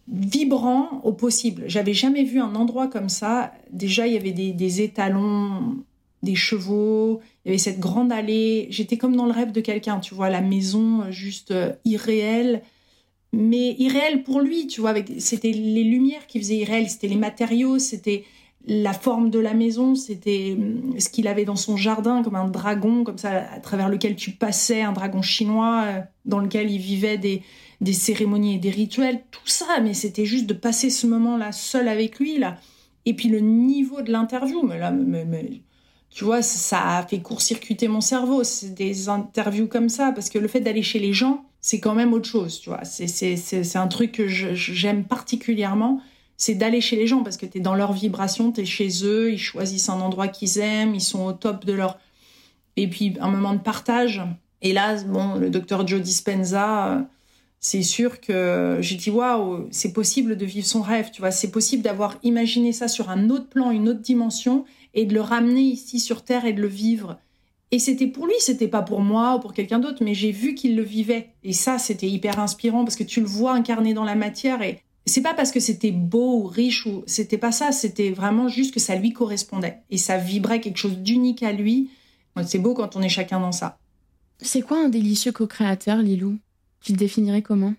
[0.09, 1.65] vibrant au possible.
[1.67, 3.53] J'avais jamais vu un endroit comme ça.
[3.73, 5.83] Déjà, il y avait des étalons
[6.23, 8.67] des chevaux, il y avait cette grande allée.
[8.71, 12.63] J'étais comme dans le rêve de quelqu'un, tu vois, la maison euh, juste euh, irréelle,
[13.33, 14.95] mais irréelle pour lui, tu vois.
[15.19, 18.25] C'était les lumières qui faisaient irréel, c'était les matériaux, c'était
[18.67, 22.49] la forme de la maison, c'était hum, ce qu'il avait dans son jardin, comme un
[22.49, 26.79] dragon, comme ça, à travers lequel tu passais, un dragon chinois, euh, dans lequel il
[26.79, 27.43] vivait des,
[27.81, 31.89] des cérémonies et des rituels, tout ça, mais c'était juste de passer ce moment-là seul
[31.89, 32.59] avec lui, là.
[33.07, 35.25] Et puis le niveau de l'interview, mais là, mais,
[36.11, 38.45] tu vois, ça a fait court-circuiter mon cerveau.
[38.45, 41.95] C'est des interviews comme ça, parce que le fait d'aller chez les gens, c'est quand
[41.95, 42.85] même autre chose, tu vois.
[42.85, 46.01] C'est un truc que j'aime particulièrement,
[46.37, 48.89] c'est d'aller chez les gens, parce que tu es dans leur vibration, tu es chez
[49.05, 51.99] eux, ils choisissent un endroit qu'ils aiment, ils sont au top de leur...
[52.77, 54.23] Et puis, un moment de partage.
[54.63, 57.07] Et là, bon, le docteur Joe Dispenza,
[57.61, 61.31] c'est sûr que j'ai dit, waouh, c'est possible de vivre son rêve, tu vois.
[61.31, 64.65] C'est possible d'avoir imaginé ça sur un autre plan, une autre dimension,
[64.95, 67.19] et de le ramener ici sur Terre et de le vivre.
[67.73, 70.55] Et c'était pour lui, c'était pas pour moi ou pour quelqu'un d'autre, mais j'ai vu
[70.55, 71.31] qu'il le vivait.
[71.45, 74.83] Et ça, c'était hyper inspirant parce que tu le vois incarné dans la matière et
[75.07, 78.75] c'est pas parce que c'était beau ou riche ou c'était pas ça, c'était vraiment juste
[78.75, 81.91] que ça lui correspondait et ça vibrait quelque chose d'unique à lui.
[82.45, 83.79] C'est beau quand on est chacun dans ça.
[84.41, 86.39] C'est quoi un délicieux co-créateur, Lilou?
[86.81, 87.75] Tu le définirais comment?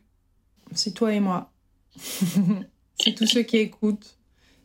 [0.74, 1.52] C'est toi et moi.
[3.00, 4.18] c'est tous ceux qui écoutent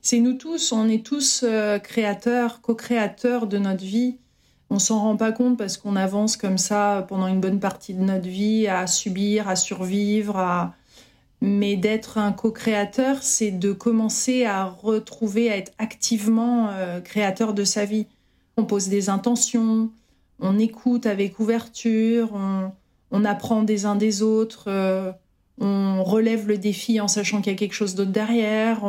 [0.06, 4.18] c'est nous tous, on est tous euh, créateurs, co-créateurs de notre vie.
[4.70, 8.02] On s'en rend pas compte parce qu'on avance comme ça pendant une bonne partie de
[8.02, 10.70] notre vie à subir, à survivre,
[11.40, 17.64] mais d'être un co-créateur, c'est de commencer à retrouver, à être activement euh, créateur de
[17.64, 18.06] sa vie.
[18.58, 19.90] On pose des intentions,
[20.38, 22.30] on écoute avec ouverture,
[23.10, 25.10] on, apprend des uns des autres, euh,
[25.58, 28.84] on relève le défi en sachant qu'il y a quelque chose d'autre derrière,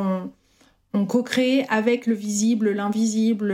[0.94, 3.54] on co-crée avec le visible, l'invisible.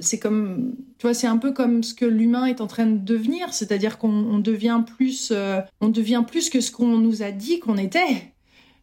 [0.00, 2.98] C'est comme, tu vois, c'est un peu comme ce que l'humain est en train de
[2.98, 7.60] devenir, c'est-à-dire qu'on devient plus, euh, on devient plus que ce qu'on nous a dit
[7.60, 8.32] qu'on était.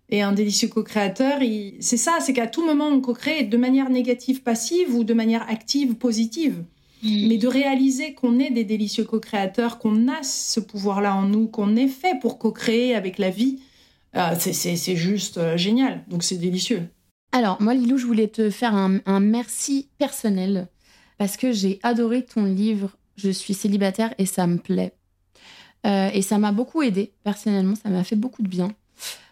[0.09, 1.39] Et un délicieux co-créateur,
[1.80, 5.49] c'est ça, c'est qu'à tout moment on co-crée de manière négative passive ou de manière
[5.49, 6.63] active positive.
[7.03, 7.28] Mm.
[7.28, 11.76] Mais de réaliser qu'on est des délicieux co-créateurs, qu'on a ce pouvoir-là en nous, qu'on
[11.76, 13.59] est fait pour co-créer avec la vie,
[14.15, 16.03] euh, c'est juste euh, génial.
[16.07, 16.84] Donc c'est délicieux.
[17.36, 20.70] Alors, moi, Lilou, je voulais te faire un, merci personnel
[21.18, 24.94] parce que j'ai adoré ton livre Je suis célibataire et ça me plaît.
[25.86, 28.72] Euh, et ça m'a beaucoup aidé, personnellement, ça m'a fait beaucoup de bien.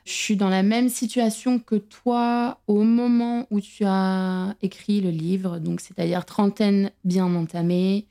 [0.04, 5.10] Je suis dans la même situation que toi au moment où tu as écrit le
[5.10, 8.08] livre, donc c'est-à-dire trentaine bien entamée,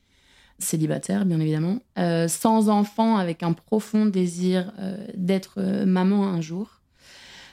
[0.59, 6.82] célibataire bien évidemment, euh, sans enfant avec un profond désir euh, d'être maman un jour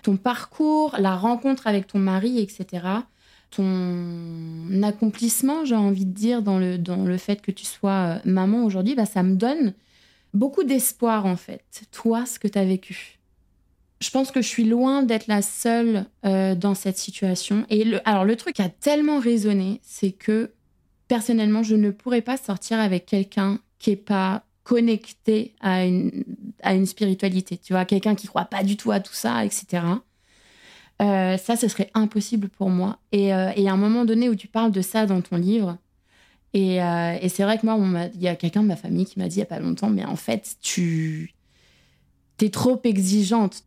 [0.04, 2.86] ton parcours, la rencontre avec ton mari, etc.
[3.52, 8.20] Ton accomplissement, j'ai envie de dire, dans le, dans le fait que tu sois euh,
[8.26, 9.74] maman aujourd'hui, bah, ça me donne
[10.34, 13.20] beaucoup d'espoir en fait, toi, ce que tu as vécu.
[14.00, 17.66] Je pense que je suis loin d'être la seule euh, dans cette situation.
[17.70, 20.52] Et alors le truc qui a tellement résonné, c'est que
[21.08, 26.24] personnellement, je ne pourrais pas sortir avec quelqu'un qui est pas connecté à une,
[26.62, 29.82] à une spiritualité, tu vois, quelqu'un qui croit pas du tout à tout ça, etc.
[31.02, 33.00] Euh, ça, ce serait impossible pour moi.
[33.12, 35.80] Et, euh, et, à un moment donné où tu parles de ça dans ton livre,
[36.54, 37.80] et, euh, et c'est vrai que moi,
[38.14, 39.90] il y a quelqu'un de ma famille qui m'a dit il y a pas longtemps,
[39.90, 41.34] mais en fait, tu
[42.40, 43.64] es trop exigeante.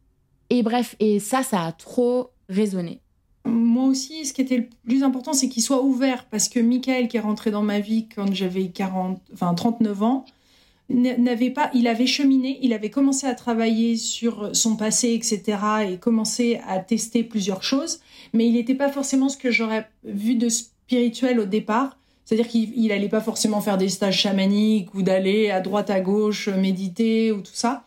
[0.50, 3.00] Et bref, et ça, ça a trop résonné.
[3.44, 7.08] Moi aussi, ce qui était le plus important, c'est qu'il soit ouvert, parce que Michael,
[7.08, 10.26] qui est rentré dans ma vie quand j'avais 40, enfin 39 ans,
[10.88, 15.58] n'avait pas, il avait cheminé, il avait commencé à travailler sur son passé, etc.,
[15.90, 18.00] et commencé à tester plusieurs choses,
[18.32, 21.98] mais il n'était pas forcément ce que j'aurais vu de spirituel au départ.
[22.24, 26.48] C'est-à-dire qu'il n'allait pas forcément faire des stages chamaniques ou d'aller à droite à gauche
[26.48, 27.84] méditer ou tout ça.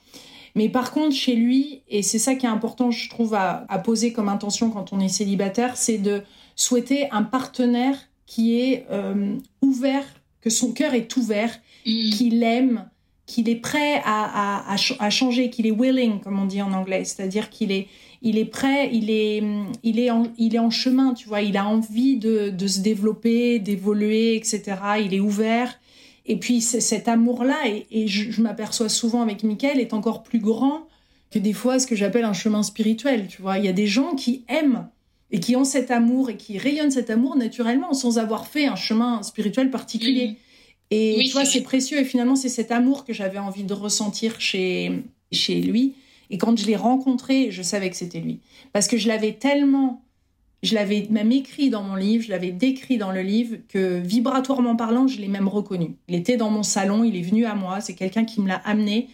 [0.56, 4.14] Mais par contre, chez lui, et c'est ça qui est important, je trouve, à, poser
[4.14, 6.24] comme intention quand on est célibataire, c'est de
[6.56, 10.06] souhaiter un partenaire qui est euh, ouvert,
[10.46, 11.50] que son cœur est ouvert,
[11.88, 12.10] mmh.
[12.12, 12.88] qu'il aime,
[13.26, 17.50] qu'il est prêt à, à, changer, qu'il est willing, comme on dit en anglais, c'est-à-dire
[17.50, 17.88] qu'il est,
[18.22, 19.44] il est prêt, il est,
[19.82, 22.82] il, est en, il est en chemin, tu vois, il a envie de, de se
[22.82, 24.62] développer, d'évoluer, etc.
[25.04, 25.80] Il est ouvert.
[26.28, 27.58] Et puis cet amour-là,
[27.92, 30.88] et, je, m'aperçois souvent avec Michael, est encore plus grand
[31.32, 33.58] que des fois ce que j'appelle un chemin spirituel, tu vois.
[33.58, 34.88] Il y a des gens qui aiment
[35.32, 38.76] et qui ont cet amour et qui rayonnent cet amour naturellement sans avoir fait un
[38.76, 40.28] chemin spirituel particulier.
[40.28, 40.36] Mmh.
[40.92, 42.00] Et tu vois, c'est précieux.
[42.00, 45.96] Et finalement, c'est cet amour que j'avais envie de ressentir chez, chez lui.
[46.30, 48.40] Et quand je l'ai rencontré, je savais que c'était lui.
[48.72, 50.04] Parce que je l'avais tellement,
[50.64, 54.76] je l'avais même écrit dans mon livre, je l'avais décrit dans le livre, que vibratoirement
[54.76, 55.96] parlant, je l'ai même reconnu.
[56.08, 58.58] Il était dans mon salon, il est venu à moi, c'est quelqu'un qui me l'a
[58.58, 59.10] amené.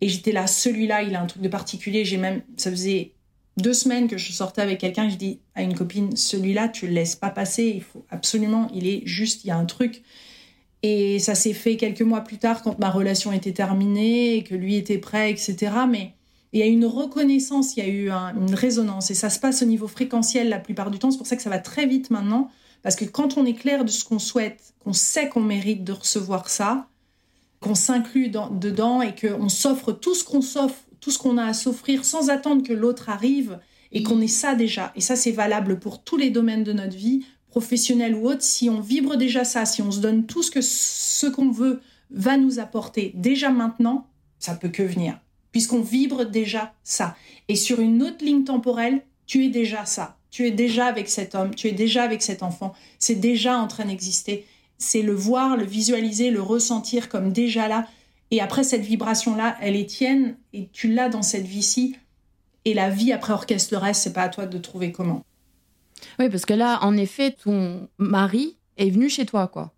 [0.00, 2.04] Et j'étais là, celui-là, il a un truc de particulier.
[2.04, 3.12] J'ai même, ça faisait
[3.56, 6.92] deux semaines que je sortais avec quelqu'un, je dis à une copine, celui-là, tu le
[6.92, 10.02] laisses pas passer, il faut absolument, il est juste, il y a un truc.
[10.82, 14.54] Et ça s'est fait quelques mois plus tard quand ma relation était terminée et que
[14.54, 15.72] lui était prêt, etc.
[15.88, 16.14] Mais
[16.52, 19.62] il y a une reconnaissance, il y a eu une résonance et ça se passe
[19.62, 21.10] au niveau fréquentiel la plupart du temps.
[21.10, 22.50] C'est pour ça que ça va très vite maintenant.
[22.82, 25.92] Parce que quand on est clair de ce qu'on souhaite, qu'on sait qu'on mérite de
[25.92, 26.86] recevoir ça,
[27.60, 31.52] qu'on s'inclut dedans et qu'on s'offre tout ce qu'on s'offre, tout ce qu'on a à
[31.52, 33.58] s'offrir sans attendre que l'autre arrive
[33.92, 34.90] et qu'on ait ça déjà.
[34.96, 38.70] Et ça, c'est valable pour tous les domaines de notre vie, professionnel ou autre, si
[38.70, 42.38] on vibre déjà ça, si on se donne tout ce que ce qu'on veut va
[42.38, 44.06] nous apporter déjà maintenant,
[44.38, 45.20] ça peut que venir,
[45.52, 47.14] puisqu'on vibre déjà ça.
[47.48, 50.16] Et sur une autre ligne temporelle, tu es déjà ça.
[50.30, 53.66] Tu es déjà avec cet homme, tu es déjà avec cet enfant, c'est déjà en
[53.66, 54.46] train d'exister.
[54.78, 57.86] C'est le voir, le visualiser, le ressentir comme déjà là.
[58.34, 61.94] Et après, cette vibration-là, elle est tienne et tu l'as dans cette vie-ci.
[62.64, 65.22] Et la vie après reste, c'est pas à toi de trouver comment.
[66.18, 69.72] Oui, parce que là, en effet, ton mari est venu chez toi, quoi.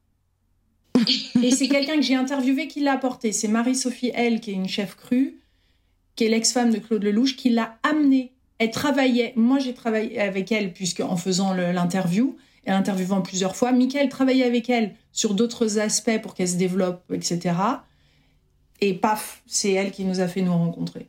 [1.43, 3.31] Et c'est quelqu'un que j'ai interviewé qui l'a apporté.
[3.31, 5.39] C'est Marie-Sophie L, qui est une chef crue,
[6.15, 8.33] qui est l'ex-femme de Claude Lelouch, qui l'a amenée.
[8.57, 13.71] Elle travaillait, moi j'ai travaillé avec elle, puisque en faisant l'interview, et interviewant plusieurs fois,
[13.73, 17.55] Michael travaillait avec elle sur d'autres aspects pour qu'elle se développe, etc.
[18.81, 21.09] Et paf, c'est elle qui nous a fait nous rencontrer.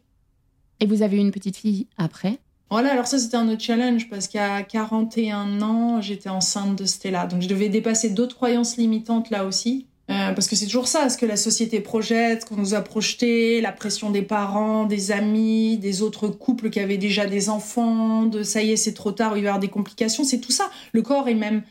[0.80, 2.40] Et vous avez eu une petite fille après?
[2.70, 7.26] Voilà, alors ça c'était un autre challenge parce qu'à 41 ans, j'étais enceinte de Stella.
[7.26, 9.88] Donc je devais dépasser d'autres croyances limitantes là aussi.
[10.10, 13.60] Euh, parce que c'est toujours ça, ce que la société projette, qu'on nous a projeté,
[13.60, 18.42] la pression des parents, des amis, des autres couples qui avaient déjà des enfants, de
[18.42, 20.70] ça y est, c'est trop tard, il va y avoir des complications, c'est tout ça.
[20.94, 21.62] Le corps est même,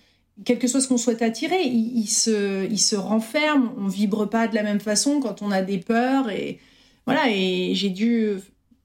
[0.44, 4.62] quelque chose qu'on souhaite attirer, il, se, il se renferme, on vibre pas de la
[4.62, 6.58] même façon quand on a des peurs et
[7.06, 7.30] voilà.
[7.30, 8.34] Et j'ai dû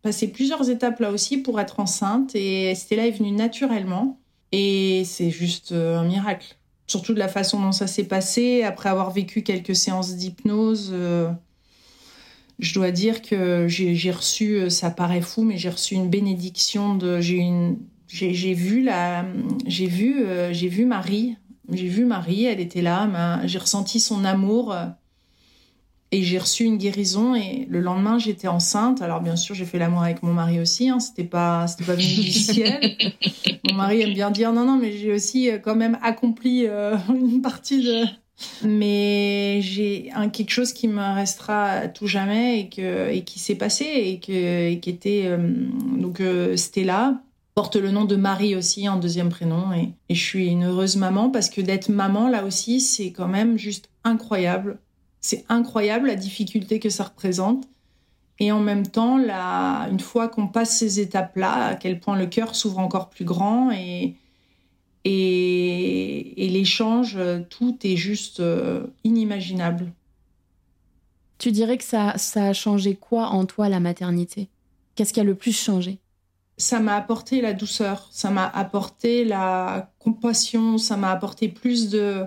[0.01, 4.19] passer plusieurs étapes là aussi pour être enceinte et Stella est venue naturellement
[4.51, 6.57] et c'est juste euh, un miracle
[6.91, 10.89] surtout de la façon dont ça s'est passé, après avoir vécu quelques séances d'hypnose.
[10.91, 11.31] Euh,
[12.59, 16.95] je dois dire que j'ai reçu, euh, ça paraît fou, mais j'ai reçu une bénédiction
[16.95, 17.77] de, j'ai une,
[18.11, 19.25] j'ai vu la,
[19.65, 21.37] j'ai vu, euh, j'ai vu Marie,
[21.71, 24.75] j'ai vu Marie, elle était là, j'ai ressenti son amour
[26.11, 29.01] et j'ai reçu une guérison et le lendemain j'étais enceinte.
[29.01, 31.95] Alors bien sûr j'ai fait l'amour avec mon mari aussi, hein, c'était pas c'était pas
[31.95, 32.97] venu du ciel.
[33.69, 36.97] mon mari aime bien dire non non mais j'ai aussi euh, quand même accompli euh,
[37.09, 38.05] une partie de.
[38.63, 43.37] Mais j'ai un quelque chose qui me restera à tout jamais et que et qui
[43.37, 45.37] s'est passé et que et qui était euh,
[45.95, 46.23] donc
[46.55, 47.21] Stella
[47.53, 51.29] porte le nom de Marie aussi en deuxième prénom et, je suis une heureuse maman
[51.29, 54.79] parce que d'être maman là aussi c'est quand même juste incroyable
[55.21, 57.65] c'est incroyable la difficulté que ça représente.
[58.39, 62.25] Et en même temps, là, une fois qu'on passe ces étapes-là, à quel point le
[62.25, 64.15] cœur s'ouvre encore plus grand et,
[65.05, 69.93] et, l'échange, tout est juste euh, inimaginable.
[71.37, 74.49] Tu dirais que ça, ça a changé quoi en toi, la maternité?
[74.95, 75.99] Qu'est-ce qui a le plus changé?
[76.61, 82.23] Ça m'a apporté la douceur, ça m'a apporté la compassion, ça m'a apporté plus de,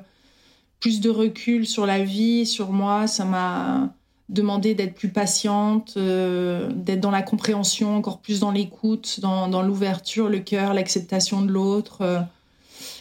[0.80, 3.06] plus de recul sur la vie, sur moi.
[3.06, 3.94] Ça m'a
[4.28, 10.28] demandé d'être plus patiente, euh, d'être dans la compréhension, encore plus dans l'écoute, dans, l'ouverture,
[10.28, 12.20] le cœur, l'acceptation de l'autre, euh,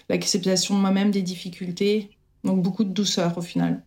[0.09, 2.11] l'acceptation de moi-même, des difficultés.
[2.43, 3.84] Donc beaucoup de douceur au final.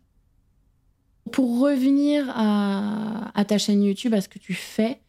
[1.31, 5.01] Pour revenir à, ta chaîne YouTube, à ce que tu fais,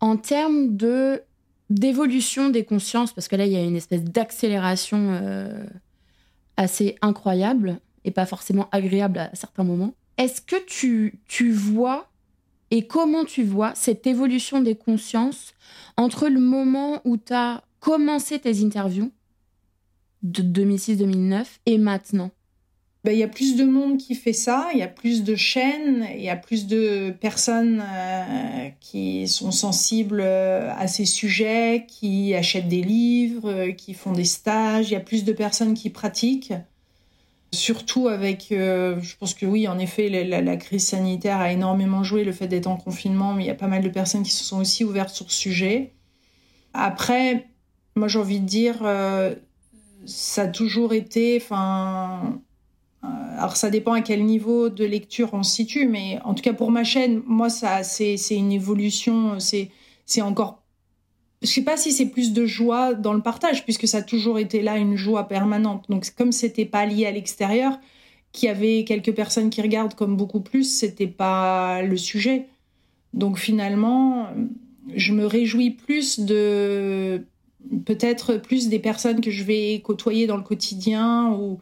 [0.00, 1.22] en termes de
[1.72, 5.64] d'évolution des consciences, parce que là, il y a une espèce d'accélération euh,
[6.56, 9.94] assez incroyable et pas forcément agréable à certains moments.
[10.18, 12.10] Est-ce que tu, tu vois
[12.70, 15.54] et comment tu vois cette évolution des consciences
[15.96, 19.10] entre le moment où tu as commencé tes interviews
[20.22, 22.30] de 2006-2009 et maintenant?
[23.04, 26.06] Ben, y a plus de monde qui fait ça, il y a plus de chaînes,
[26.14, 32.32] il y a plus de personnes euh, qui sont sensibles euh, à ces sujets, qui
[32.36, 35.90] achètent des livres, euh, qui font des stages, il y a plus de personnes qui
[35.90, 36.54] pratiquent.
[37.52, 42.32] Surtout avec, je pense que oui, en effet, la, crise sanitaire a énormément joué, le
[42.32, 44.58] fait d'être en confinement, mais il y a pas mal de personnes qui se sont
[44.58, 45.92] aussi ouvertes sur ce sujet.
[46.72, 47.48] Après,
[47.94, 48.76] moi j'ai envie de dire,
[50.06, 52.40] ça a toujours été, enfin,
[53.02, 56.52] alors ça dépend à quel niveau de lecture on se situe, mais en tout cas
[56.52, 59.70] pour ma chaîne, moi ça, c'est une évolution, c'est
[60.20, 60.62] encore
[61.42, 64.38] je sais pas si c'est plus de joie dans le partage, puisque ça a toujours
[64.38, 65.86] été là une joie permanente.
[65.88, 67.78] Donc, comme c'était pas lié à l'extérieur,
[68.32, 72.46] qu'il y avait quelques personnes qui regardent comme beaucoup plus, c'était pas le sujet.
[73.12, 74.28] Donc, finalement,
[74.94, 77.26] je me réjouis plus de
[77.84, 81.58] peut-être plus des personnes que je vais côtoyer dans le quotidien ou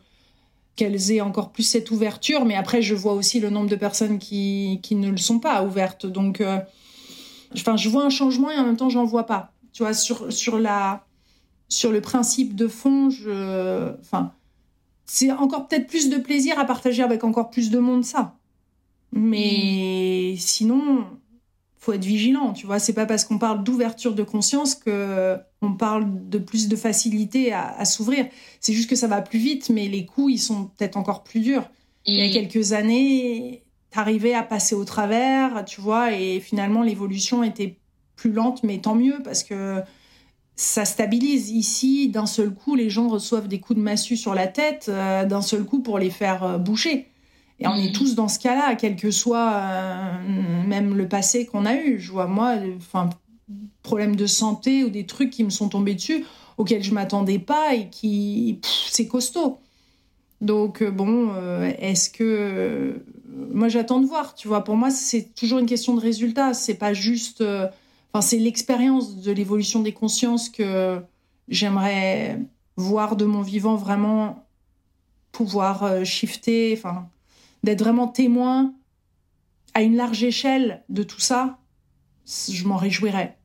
[0.80, 2.46] qu'elles aient encore plus cette ouverture.
[2.46, 5.62] Mais après, je vois aussi le nombre de personnes qui, qui ne le sont pas
[5.62, 6.06] ouvertes.
[6.06, 6.58] Donc, euh,
[7.52, 9.52] enfin, je vois un changement et en même temps, j'en vois pas.
[9.74, 11.04] Tu vois, sur, sur, la,
[11.68, 14.32] sur le principe de fond, je, enfin,
[15.04, 18.36] c'est encore peut-être plus de plaisir à partager avec encore plus de monde ça.
[19.12, 21.04] Mais sinon,
[21.80, 22.78] faut être vigilant, tu vois.
[22.78, 27.52] C'est pas parce qu'on parle d'ouverture de conscience que on parle de plus de facilité
[27.52, 28.26] à, s'ouvrir.
[28.60, 31.40] C'est juste que ça va plus vite, mais les coups, ils sont peut-être encore plus
[31.40, 31.68] durs.
[32.06, 37.42] Il y a quelques années, t'arrivais à passer au travers, tu vois, et finalement l'évolution
[37.42, 37.78] était
[38.14, 39.82] plus lente, mais tant mieux parce que
[40.56, 41.50] ça stabilise.
[41.50, 45.24] Ici, d'un seul coup, les gens reçoivent des coups de massue sur la tête, euh,
[45.24, 47.09] d'un seul coup pour les faire euh, boucher.
[47.60, 47.92] Et on est mhm.
[47.92, 51.98] tous dans ce cas-là, quel que soit euh, même le passé qu'on a eu.
[52.00, 53.10] Je vois moi, enfin,
[53.82, 56.24] problèmes de santé ou des trucs qui me sont tombés dessus
[56.56, 59.58] auxquels je m'attendais pas et qui, c'est costaud.
[60.40, 61.34] Donc bon,
[61.78, 63.02] est-ce que
[63.52, 64.64] moi j'attends de voir, tu vois.
[64.64, 66.54] Pour moi, c'est toujours une question de résultat.
[66.54, 67.42] C'est pas juste
[68.12, 71.00] Enfin, c'est l'expérience de l'évolution des consciences que
[71.48, 72.40] j'aimerais
[72.76, 74.46] voir de mon vivant vraiment
[75.30, 77.08] pouvoir euh, shifter, enfin,
[77.62, 78.74] d'être vraiment témoin
[79.74, 81.58] à une large échelle de tout ça,
[82.26, 83.38] je m'en réjouirais.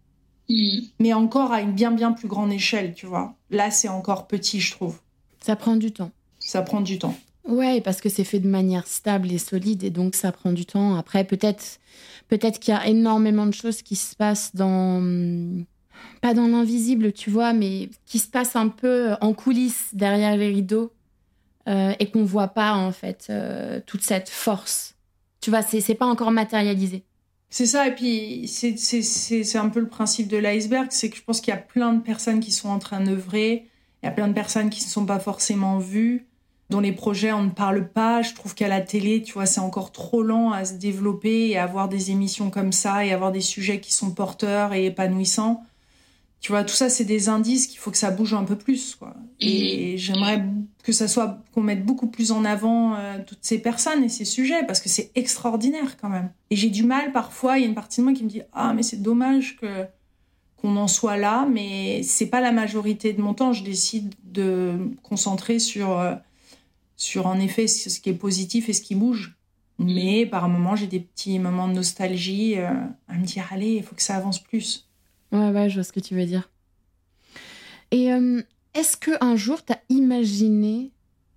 [0.50, 0.80] Mm.
[1.00, 3.36] Mais encore à une bien bien plus grande échelle, tu vois.
[3.50, 5.00] Là, c'est encore petit, je trouve.
[5.42, 6.12] Ça prend du temps.
[6.40, 7.16] Ça prend du temps.
[7.48, 10.66] Ouais, parce que c'est fait de manière stable et solide et donc ça prend du
[10.66, 10.96] temps.
[10.96, 11.80] Après, peut-être
[12.28, 15.64] peut-être qu'il y a énormément de choses qui se passent dans
[16.22, 20.48] pas dans l'invisible, tu vois, mais qui se passent un peu en coulisses derrière les
[20.48, 20.92] rideaux
[21.68, 24.96] euh, et qu'on voit pas en fait euh, toute cette force.
[25.42, 27.04] Tu vois, c'est pas encore matérialisé.
[27.50, 31.40] C'est ça, et puis c'est un peu le principe de l'iceberg, c'est que je pense
[31.40, 33.68] qu'il y a plein de personnes qui sont en train d'œuvrer,
[34.02, 36.28] il y a plein de personnes qui ne sont pas forcément vues,
[36.70, 38.22] dont les projets on ne parle pas.
[38.22, 41.58] Je trouve qu'à la télé, tu vois, c'est encore trop lent à se développer et
[41.58, 45.64] à avoir des émissions comme ça et avoir des sujets qui sont porteurs et épanouissants.
[46.46, 48.94] Tu vois, tout ça, c'est des indices qu'il faut que ça bouge un peu plus,
[48.94, 49.16] quoi.
[49.40, 50.46] Et j'aimerais
[50.84, 54.26] que ça soit qu'on mette beaucoup plus en avant euh, toutes ces personnes et ces
[54.26, 56.30] sujets parce que c'est extraordinaire quand même.
[56.52, 57.58] Et j'ai du mal parfois.
[57.58, 59.86] Il y a une partie de moi qui me dit ah mais c'est dommage que
[60.58, 63.52] qu'on en soit là, mais c'est pas la majorité de mon temps.
[63.52, 66.14] Je décide de me concentrer sur euh,
[66.96, 69.36] sur en effet ce qui est positif et ce qui bouge.
[69.80, 72.70] Mais par moment, j'ai des petits moments de nostalgie euh,
[73.08, 74.86] à me dire allez, il faut que ça avance plus.
[75.32, 76.50] Ouais, ouais, je vois ce que tu veux dire.
[77.92, 78.42] Et euh,
[78.74, 80.92] est-ce que un jour, tu as imaginé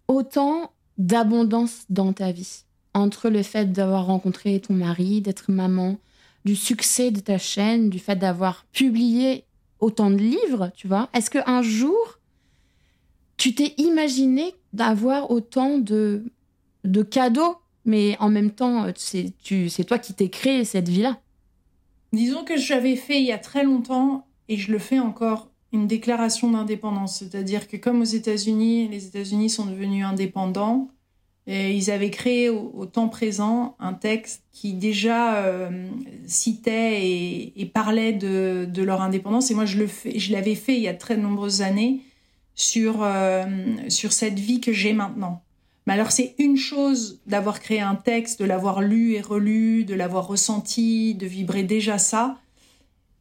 [0.09, 2.65] autant d'abondance dans ta vie?
[2.95, 5.99] Entre le fait d'avoir rencontré ton mari, d'être maman,
[6.45, 9.45] du succès de ta chaîne, du fait d'avoir publié
[9.81, 11.09] autant de livres, tu vois?
[11.13, 12.19] Est-ce qu'un jour,
[13.37, 16.25] tu t'es imaginé d'avoir autant de,
[16.85, 21.21] de cadeaux, mais en même temps, c'est toi qui t'es créé cette vie-là?
[22.13, 25.87] Disons que j'avais fait il y a très longtemps, et je le fais encore, une
[25.87, 27.19] déclaration d'indépendance.
[27.19, 30.89] C'est-à-dire que comme aux États-Unis, les États-Unis sont devenus indépendants,
[31.47, 35.89] et ils avaient créé au, temps présent un texte qui déjà euh,
[36.27, 39.51] citait et, parlait de, leur indépendance.
[39.51, 42.01] Et moi, je l'avais fait il y a très nombreuses années
[42.55, 43.47] sur, euh,
[43.89, 45.43] sur cette vie que j'ai maintenant.
[45.89, 49.95] Mais alors c'est une chose d'avoir créé un texte, de l'avoir lu et relu, de
[49.95, 52.37] l'avoir ressenti, de vibrer déjà ça,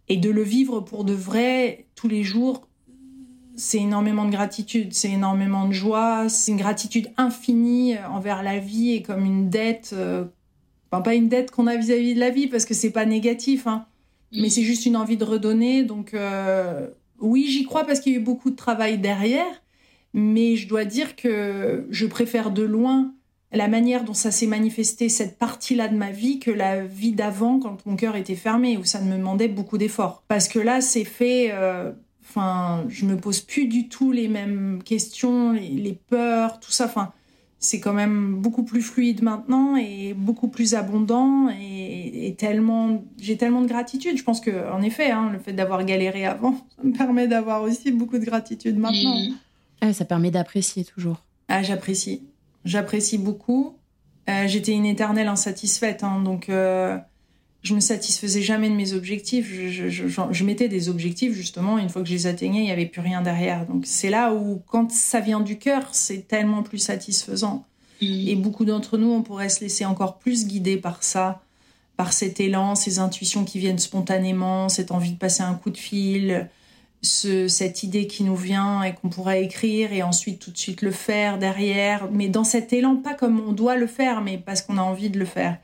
[0.09, 2.67] et de le vivre pour de vrai tous les jours.
[3.55, 8.91] C'est énormément de gratitude, c'est énormément de joie, c'est une gratitude infinie envers la vie
[8.91, 10.25] et comme une dette, euh,
[10.91, 13.65] enfin pas une dette qu'on a vis-à-vis de la vie parce que c'est pas négatif,
[13.65, 13.85] hein,
[14.33, 15.83] mais c'est juste une envie de redonner.
[15.83, 16.89] Donc euh,
[17.21, 19.63] oui, j'y crois parce qu'il y a eu beaucoup de travail derrière,
[20.13, 23.13] mais je dois dire que je préfère de loin
[23.53, 27.59] la manière dont ça s'est manifesté, cette partie-là de ma vie, que la vie d'avant,
[27.59, 30.23] quand mon cœur était fermé, où ça me demandait beaucoup d'efforts.
[30.27, 31.51] Parce que là, c'est fait...
[31.51, 31.91] Euh,
[32.23, 36.85] enfin, je me pose plus du tout les mêmes questions, les, peurs, tout ça.
[36.85, 37.13] Enfin,
[37.59, 43.61] c'est quand même beaucoup plus fluide maintenant et beaucoup plus abondant et, tellement j'ai tellement
[43.61, 44.17] de gratitude.
[44.17, 47.63] Je pense que en effet, hein, le fait d'avoir galéré avant, ça me permet d'avoir
[47.63, 49.17] aussi beaucoup de gratitude maintenant.
[49.81, 51.23] Ah, ça permet d'apprécier toujours.
[51.47, 52.23] Ah, j'apprécie.
[52.65, 53.77] J'apprécie beaucoup.
[54.29, 56.97] Euh, j'étais une éternelle insatisfaite, hein, donc euh,
[57.63, 59.47] je me satisfaisais jamais de mes objectifs.
[59.49, 61.77] Je, je, je, mettais des objectifs justement.
[61.77, 63.65] Une fois que je les atteignais, il n'y avait plus rien derrière.
[63.65, 67.65] Donc c'est là où, quand ça vient du cœur, c'est tellement plus satisfaisant.
[68.01, 68.05] Mmh.
[68.05, 71.41] Et beaucoup d'entre nous, on pourrait se laisser encore plus guider par ça,
[71.95, 75.77] par cet élan, ces intuitions qui viennent spontanément, cette envie de passer un coup de
[75.77, 76.49] fil,
[77.01, 80.91] cette idée qui nous vient et qu'on pourrait écrire et ensuite tout de suite le
[80.91, 84.77] faire derrière, mais dans cet élan, pas comme on doit le faire, mais parce qu'on
[84.77, 85.57] a envie de le faire,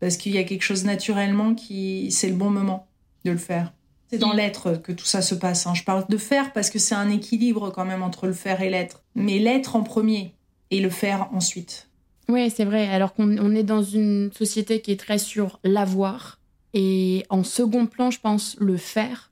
[0.00, 2.88] parce qu'il y a quelque chose naturellement qui, c'est le bon moment
[3.24, 3.72] de le faire.
[4.10, 5.66] C'est dans l'être que tout ça se passe.
[5.66, 5.74] Hein.
[5.74, 8.70] Je parle de faire parce que c'est un équilibre quand même entre le faire et
[8.70, 10.34] l'être, mais l'être en premier
[10.70, 11.88] et le faire ensuite.
[12.28, 12.88] Oui, c'est vrai.
[12.88, 16.38] Alors qu'on est dans une société qui est très sur l'avoir
[16.72, 19.27] et en second plan, je pense, le faire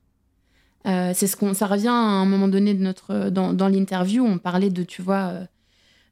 [0.87, 4.24] euh, c'est ce qu'on, ça revient à un moment donné de notre, dans, dans l'interview,
[4.24, 5.45] on parlait de, tu vois, euh,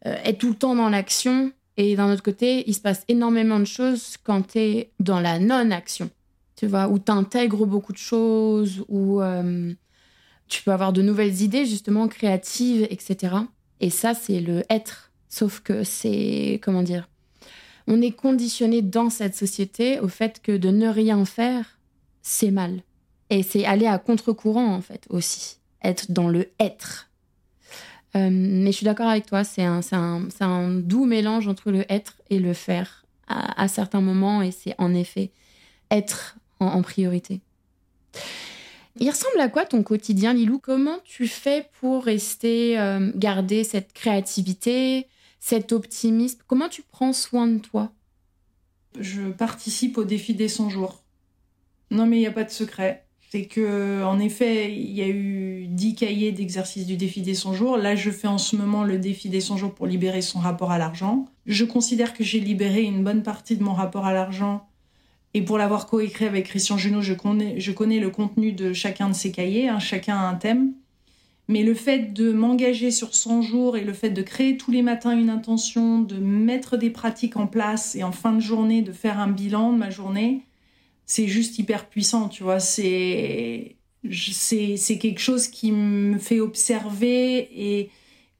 [0.06, 1.52] euh, être tout le temps dans l'action.
[1.76, 5.38] Et d'un autre côté, il se passe énormément de choses quand tu es dans la
[5.38, 6.10] non-action.
[6.56, 9.20] Tu vois, où tu intègres beaucoup de choses, où
[10.46, 13.34] tu peux avoir de nouvelles idées, justement, créatives, etc.
[13.80, 15.10] Et ça, c'est le être.
[15.28, 17.08] Sauf que c'est, comment dire,
[17.88, 21.80] on est conditionné dans cette société au fait que de ne rien faire,
[22.22, 22.82] c'est mal.
[23.34, 25.56] Et c'est aller à contre-courant, en fait, aussi.
[25.82, 27.10] Être dans le être.
[28.14, 32.38] Euh, mais je suis d'accord avec toi, c'est un, doux mélange entre le être et
[32.38, 35.32] le faire à, certains moments, et c'est en effet
[35.90, 37.40] être en, priorité.
[39.00, 40.60] Il ressemble à quoi ton quotidien, Lilou?
[40.60, 45.08] Comment tu fais pour rester, euh, garder cette créativité,
[45.40, 46.38] cet optimisme?
[46.46, 47.90] Comment tu prends soin de toi?
[49.00, 51.02] Je participe au défi des 100 jours.
[51.90, 53.03] Non, mais il n'y a pas de secret
[53.34, 57.54] C'est que, en effet, il y a eu 10 cahiers d'exercice du défi des 100
[57.54, 57.76] jours.
[57.76, 60.70] Là, je fais en ce moment le défi des 100 jours pour libérer son rapport
[60.70, 61.24] à l'argent.
[61.44, 64.68] Je considère que j'ai libéré une bonne partie de mon rapport à l'argent.
[65.34, 69.32] Et pour l'avoir coécrit avec Christian Junot, je connais, le contenu de chacun de ces
[69.32, 69.68] cahiers.
[69.68, 69.80] Hein.
[69.80, 70.72] chacun a un thème.
[71.48, 74.82] Mais le fait de m'engager sur 100 jours et le fait de créer tous les
[74.82, 78.92] matins une intention, de mettre des pratiques en place et en fin de journée de
[78.92, 80.44] faire un bilan de ma journée,
[81.06, 82.60] c'est juste hyper puissant, tu vois.
[82.60, 83.76] C'est
[84.10, 87.90] c'est quelque chose qui me fait observer et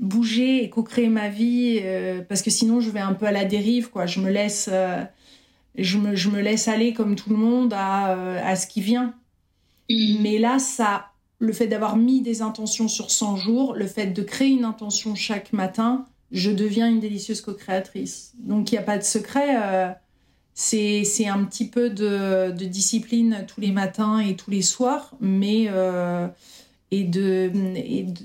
[0.01, 3.45] bouger et co-créer ma vie euh, parce que sinon je vais un peu à la
[3.45, 4.07] dérive quoi.
[4.07, 5.03] Je me laisse euh,
[5.77, 8.83] je, me, je me laisse aller comme tout le monde à, euh, à ce qui
[8.83, 9.15] vient.
[9.89, 11.07] Mais là ça
[11.39, 15.15] le fait d'avoir mis des intentions sur 100 jours le fait de créer une intention
[15.15, 18.35] chaque matin je deviens une délicieuse co-créatrice.
[18.39, 19.97] Donc il n'y a pas de secret
[20.55, 26.29] c'est un petit peu de, discipline tous les matins et tous les soirs, mais euh,
[26.93, 27.51] et, de,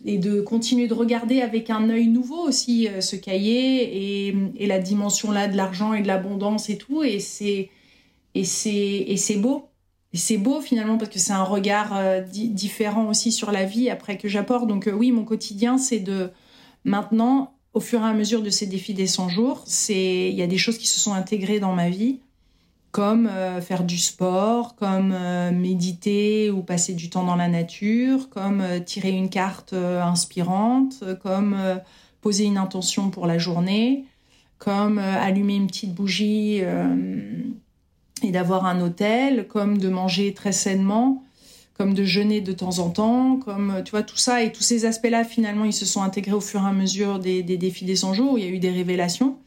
[0.06, 4.68] et, de continuer de regarder avec un œil nouveau aussi euh, ce cahier et, et
[4.68, 7.04] la dimension là de l'argent et de l'abondance et tout.
[7.04, 7.70] Et c'est
[8.36, 9.66] et c'est beau.
[10.14, 13.90] Et c'est beau finalement parce que c'est un regard euh, différent aussi sur la vie
[13.90, 14.68] après que j'apporte.
[14.68, 16.30] Donc oui, mon quotidien, c'est de
[16.84, 20.48] maintenant au fur et à mesure de ces défis des 100 jours, il y a
[20.48, 22.20] des choses qui se sont intégrées dans ma vie,
[22.92, 28.30] comme euh, faire du sport, comme euh, méditer ou passer du temps dans la nature,
[28.30, 31.56] comme euh, tirer une carte inspirante, comme
[32.22, 34.06] poser une intention pour la journée,
[34.58, 36.62] comme allumer une petite bougie
[38.22, 41.24] et d'avoir un hôtel, comme de manger très sainement
[41.80, 44.64] comme de jeûner de temps en temps, comme euh, tu vois tout ça et tous
[44.64, 47.96] ces aspects-là finalement ils se sont intégrés au fur et à mesure des, défis des
[47.96, 49.38] 100 jours où il y a eu des révélations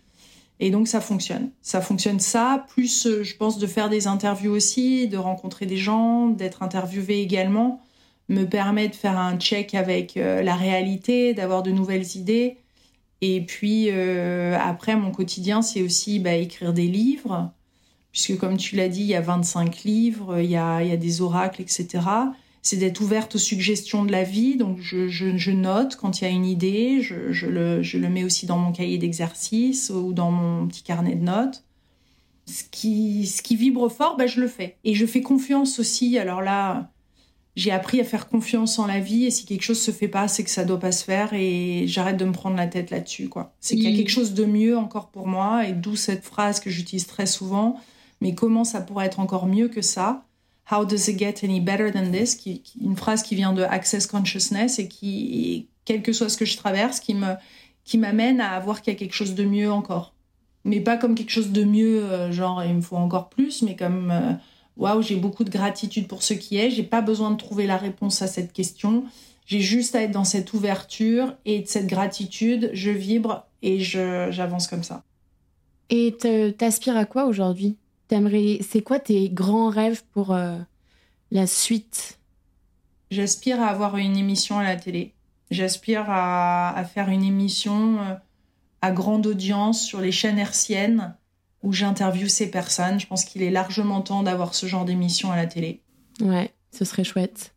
[0.58, 1.50] et donc ça fonctionne.
[1.60, 5.76] Ça fonctionne ça, plus euh, je pense de faire des interviews aussi, de rencontrer des
[5.76, 7.82] gens, d'être interviewé également,
[8.30, 12.56] me permet de faire un check avec euh, la réalité, d'avoir de nouvelles idées.
[13.20, 17.52] Et puis après mon quotidien c'est aussi bah, écrire des livres
[18.12, 20.92] puisque comme tu l'as dit, il y a 25 livres, il y a, il y
[20.92, 21.88] a des oracles, etc.
[22.60, 26.24] C'est d'être ouverte aux suggestions de la vie, donc je, je, je note quand il
[26.24, 29.90] y a une idée, je, je, le, je le mets aussi dans mon cahier d'exercice
[29.90, 31.64] ou dans mon petit carnet de notes.
[32.46, 34.76] Ce qui, ce qui vibre fort, ben, je le fais.
[34.84, 36.18] Et je fais confiance aussi.
[36.18, 36.92] Alors là,
[37.56, 40.28] j'ai appris à faire confiance en la vie et si quelque chose se fait pas,
[40.28, 43.28] c'est que ça doit pas se faire et j'arrête de me prendre la tête là-dessus
[43.28, 43.54] quoi.
[43.60, 46.60] C'est qu'il y a quelque chose de mieux encore pour moi et d'où cette phrase
[46.60, 47.78] que j'utilise très souvent
[48.22, 50.24] mais comment ça pourrait être encore mieux que ça?
[50.70, 52.38] How does it get any better than this?
[52.80, 56.56] Une phrase qui vient de Access Consciousness et qui, quel que soit ce que je
[56.56, 57.34] traverse, qui me
[57.84, 60.14] qui m'amène à voir qu'il y a quelque chose de mieux encore.
[60.64, 63.74] Mais pas comme quelque chose de mieux, euh, genre il me faut encore plus, mais
[63.74, 64.34] comme euh,
[64.76, 67.76] waouh, j'ai beaucoup de gratitude pour ce qui est, j'ai pas besoin de trouver la
[67.76, 69.02] réponse à cette question,
[69.46, 74.68] j'ai juste à être dans cette ouverture et de cette gratitude, je vibre et j'avance
[74.68, 75.02] comme ça.
[75.90, 76.16] Et
[76.56, 77.76] t'aspires à quoi aujourd'hui?
[78.62, 80.58] C'est quoi tes grands rêves pour euh,
[81.30, 82.18] la suite?
[83.10, 85.14] J'aspire à avoir une émission à la télé.
[85.50, 88.14] J'aspire à, faire une émission euh,
[88.80, 91.14] à grande audience sur les chaînes hertziennes
[91.62, 92.98] où j'interviewe ces personnes.
[92.98, 95.82] Je pense qu'il est largement temps d'avoir ce genre d'émission à la télé.
[96.20, 97.54] Ouais, ce serait chouette.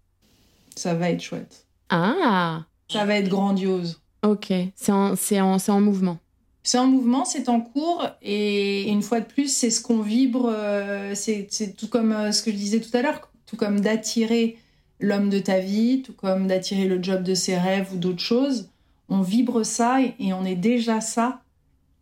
[0.75, 1.65] Ça va être chouette.
[1.89, 4.01] Ah Ça va être grandiose.
[4.23, 6.17] Ok, c'est en, en, en mouvement.
[6.65, 10.51] C'est en mouvement, c'est en cours, et une fois de plus, c'est ce qu'on vibre,
[10.51, 11.47] euh, c'est
[11.77, 14.57] tout comme euh, ce que je disais tout à l'heure, tout comme d'attirer
[14.99, 18.71] l'homme de ta vie, tout comme d'attirer le job de ses rêves ou d'autres choses.
[19.09, 21.41] On vibre ça et on est déjà ça.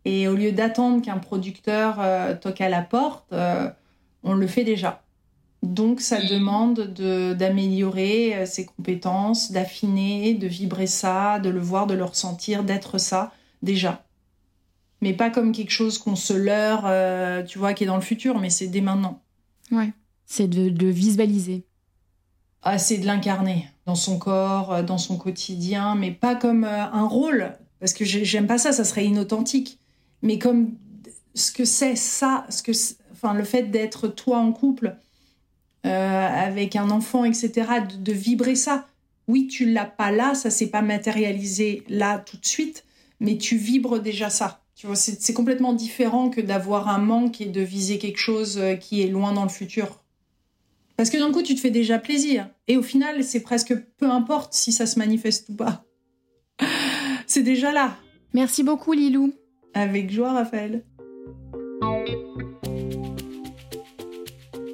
[0.06, 3.34] Et au lieu d'attendre qu'un producteur euh, toque à la porte,
[4.22, 5.02] on le fait déjà.
[5.62, 6.94] Donc ça demande
[7.34, 13.30] d'améliorer ses compétences, d'affiner, de vibrer ça, de le voir, de le ressentir, d'être ça
[13.62, 14.03] déjà
[15.04, 18.00] mais pas comme quelque chose qu'on se leurre, euh, tu vois, qui est dans le
[18.00, 19.20] futur, mais c'est dès maintenant.
[19.70, 19.92] Ouais,
[20.24, 21.66] c'est de, visualiser.
[22.62, 26.84] Ah, c'est de l'incarner dans son corps, euh, dans son quotidien, mais pas comme euh,
[26.90, 29.78] un rôle, parce que j'aime pas ça, ça serait inauthentique,
[30.22, 30.72] mais comme
[31.34, 32.72] ce que c'est ça, ce que,
[33.12, 34.96] enfin, le fait d'être toi en couple
[35.82, 37.50] avec un enfant, etc.,
[37.86, 38.86] de, de vibrer ça.
[39.28, 42.86] Oui, tu l'as pas là, ça s'est pas matérialisé là tout de suite,
[43.20, 44.63] mais tu vibres déjà ça
[44.94, 49.06] c'est complètement différent que d'avoir un manque et de viser quelque chose euh, qui est
[49.06, 50.02] loin dans le futur.
[50.96, 52.48] Parce que d'un coup, tu te fais déjà plaisir.
[52.68, 55.84] Et au final, c'est presque peu importe si ça se manifeste ou pas.
[57.26, 57.96] c'est déjà là.
[58.32, 59.32] Merci beaucoup, Lilou.
[59.74, 60.84] Avec joie, Raphaël.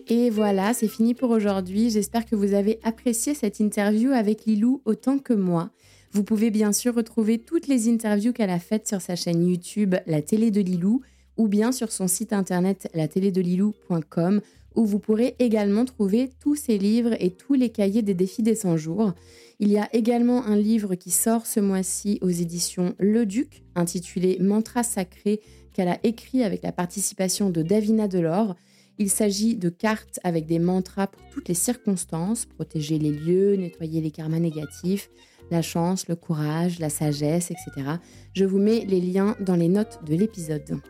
[0.09, 1.91] Et Et voilà, c'est fini pour aujourd'hui.
[1.91, 5.71] J'espère que vous avez apprécié cette interview avec Lilou autant que moi.
[6.13, 9.95] Vous pouvez bien sûr retrouver toutes les interviews qu'elle a faites sur sa chaîne YouTube
[10.07, 11.03] La télé de Lilou
[11.37, 14.41] ou bien sur son site internet latélédelilou.com
[14.75, 18.57] où vous pourrez également trouver tous ses livres et tous les cahiers des défis des
[18.57, 19.13] 100 jours.
[19.61, 24.37] Il y a également un livre qui sort ce mois-ci aux éditions Le Duc, intitulé
[24.41, 25.41] Mantra sacré,
[25.73, 28.57] qu'elle a écrit avec la participation de Davina Delors.
[28.99, 34.01] Il s'agit de cartes avec des mantras pour toutes les circonstances, protéger les lieux, nettoyer
[34.01, 35.09] les karmas négatifs,
[35.51, 37.97] la chance, le courage, la sagesse, etc.
[38.35, 40.81] Je vous mets les liens dans les notes de l'épisode.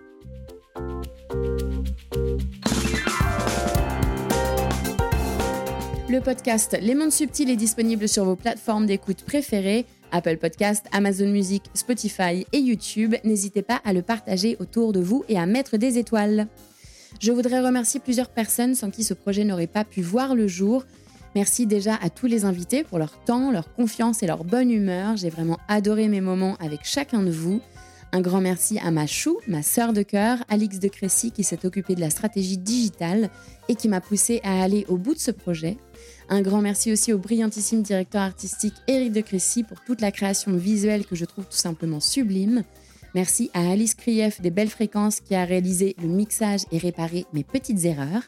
[6.08, 11.28] Le podcast Les Mondes Subtils est disponible sur vos plateformes d'écoute préférées, Apple Podcast, Amazon
[11.28, 13.14] Music, Spotify et YouTube.
[13.22, 16.48] N'hésitez pas à le partager autour de vous et à mettre des étoiles.
[17.20, 20.84] Je voudrais remercier plusieurs personnes sans qui ce projet n'aurait pas pu voir le jour.
[21.34, 25.16] Merci déjà à tous les invités pour leur temps, leur confiance et leur bonne humeur.
[25.16, 27.60] J'ai vraiment adoré mes moments avec chacun de vous.
[28.12, 31.64] Un grand merci à ma chou, ma sœur de cœur, Alix de Crécy, qui s'est
[31.64, 33.30] occupée de la stratégie digitale
[33.68, 35.76] et qui m'a poussé à aller au bout de ce projet.
[36.28, 40.52] Un grand merci aussi au brillantissime directeur artistique Éric de Crécy pour toute la création
[40.56, 42.64] visuelle que je trouve tout simplement sublime.
[43.14, 47.44] Merci à Alice Krief des Belles Fréquences qui a réalisé le mixage et réparé mes
[47.44, 48.22] petites erreurs.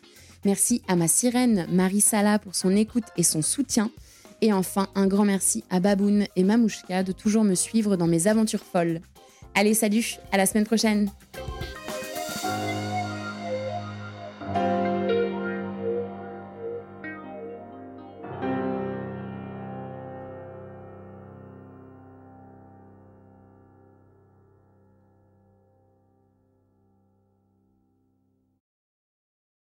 [0.45, 3.90] Merci à ma sirène Marie Sala pour son écoute et son soutien.
[4.40, 8.26] Et enfin, un grand merci à Baboun et Mamouchka de toujours me suivre dans mes
[8.26, 9.01] aventures folles.
[9.55, 11.11] Allez, salut, à la semaine prochaine